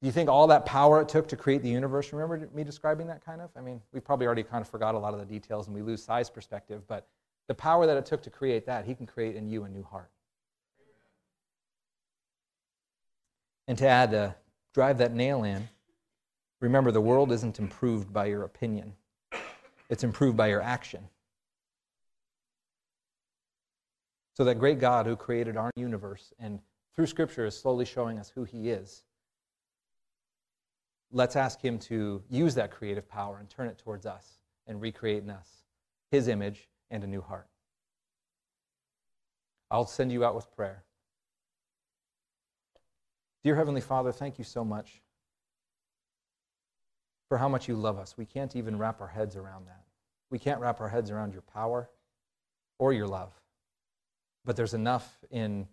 [0.00, 2.10] Do you think all that power it took to create the universe?
[2.12, 3.50] Remember me describing that kind of?
[3.54, 5.82] I mean, we probably already kind of forgot a lot of the details and we
[5.82, 7.06] lose size perspective, but
[7.48, 9.82] the power that it took to create that, He can create in you a new
[9.82, 10.10] heart.
[13.68, 14.30] And to add, uh,
[14.72, 15.68] drive that nail in,
[16.60, 18.94] remember the world isn't improved by your opinion,
[19.90, 21.08] it's improved by your action.
[24.34, 26.60] So, that great God who created our universe and
[26.96, 29.02] through Scripture is slowly showing us who He is
[31.12, 35.22] let's ask Him to use that creative power and turn it towards us and recreate
[35.22, 35.48] in us
[36.10, 37.48] His image and a new heart.
[39.70, 40.84] I'll send you out with prayer.
[43.42, 45.00] Dear Heavenly Father, thank you so much
[47.28, 48.16] for how much you love us.
[48.18, 49.84] We can't even wrap our heads around that.
[50.30, 51.88] We can't wrap our heads around your power
[52.78, 53.32] or your love.
[54.44, 55.66] But there's enough in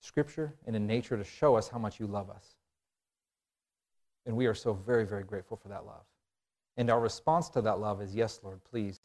[0.00, 2.55] Scripture and in nature to show us how much you love us.
[4.26, 6.04] And we are so very, very grateful for that love.
[6.76, 9.00] And our response to that love is yes, Lord, please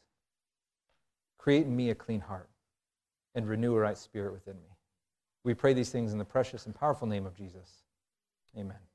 [1.38, 2.50] create in me a clean heart
[3.34, 4.76] and renew a right spirit within me.
[5.44, 7.84] We pray these things in the precious and powerful name of Jesus.
[8.58, 8.91] Amen.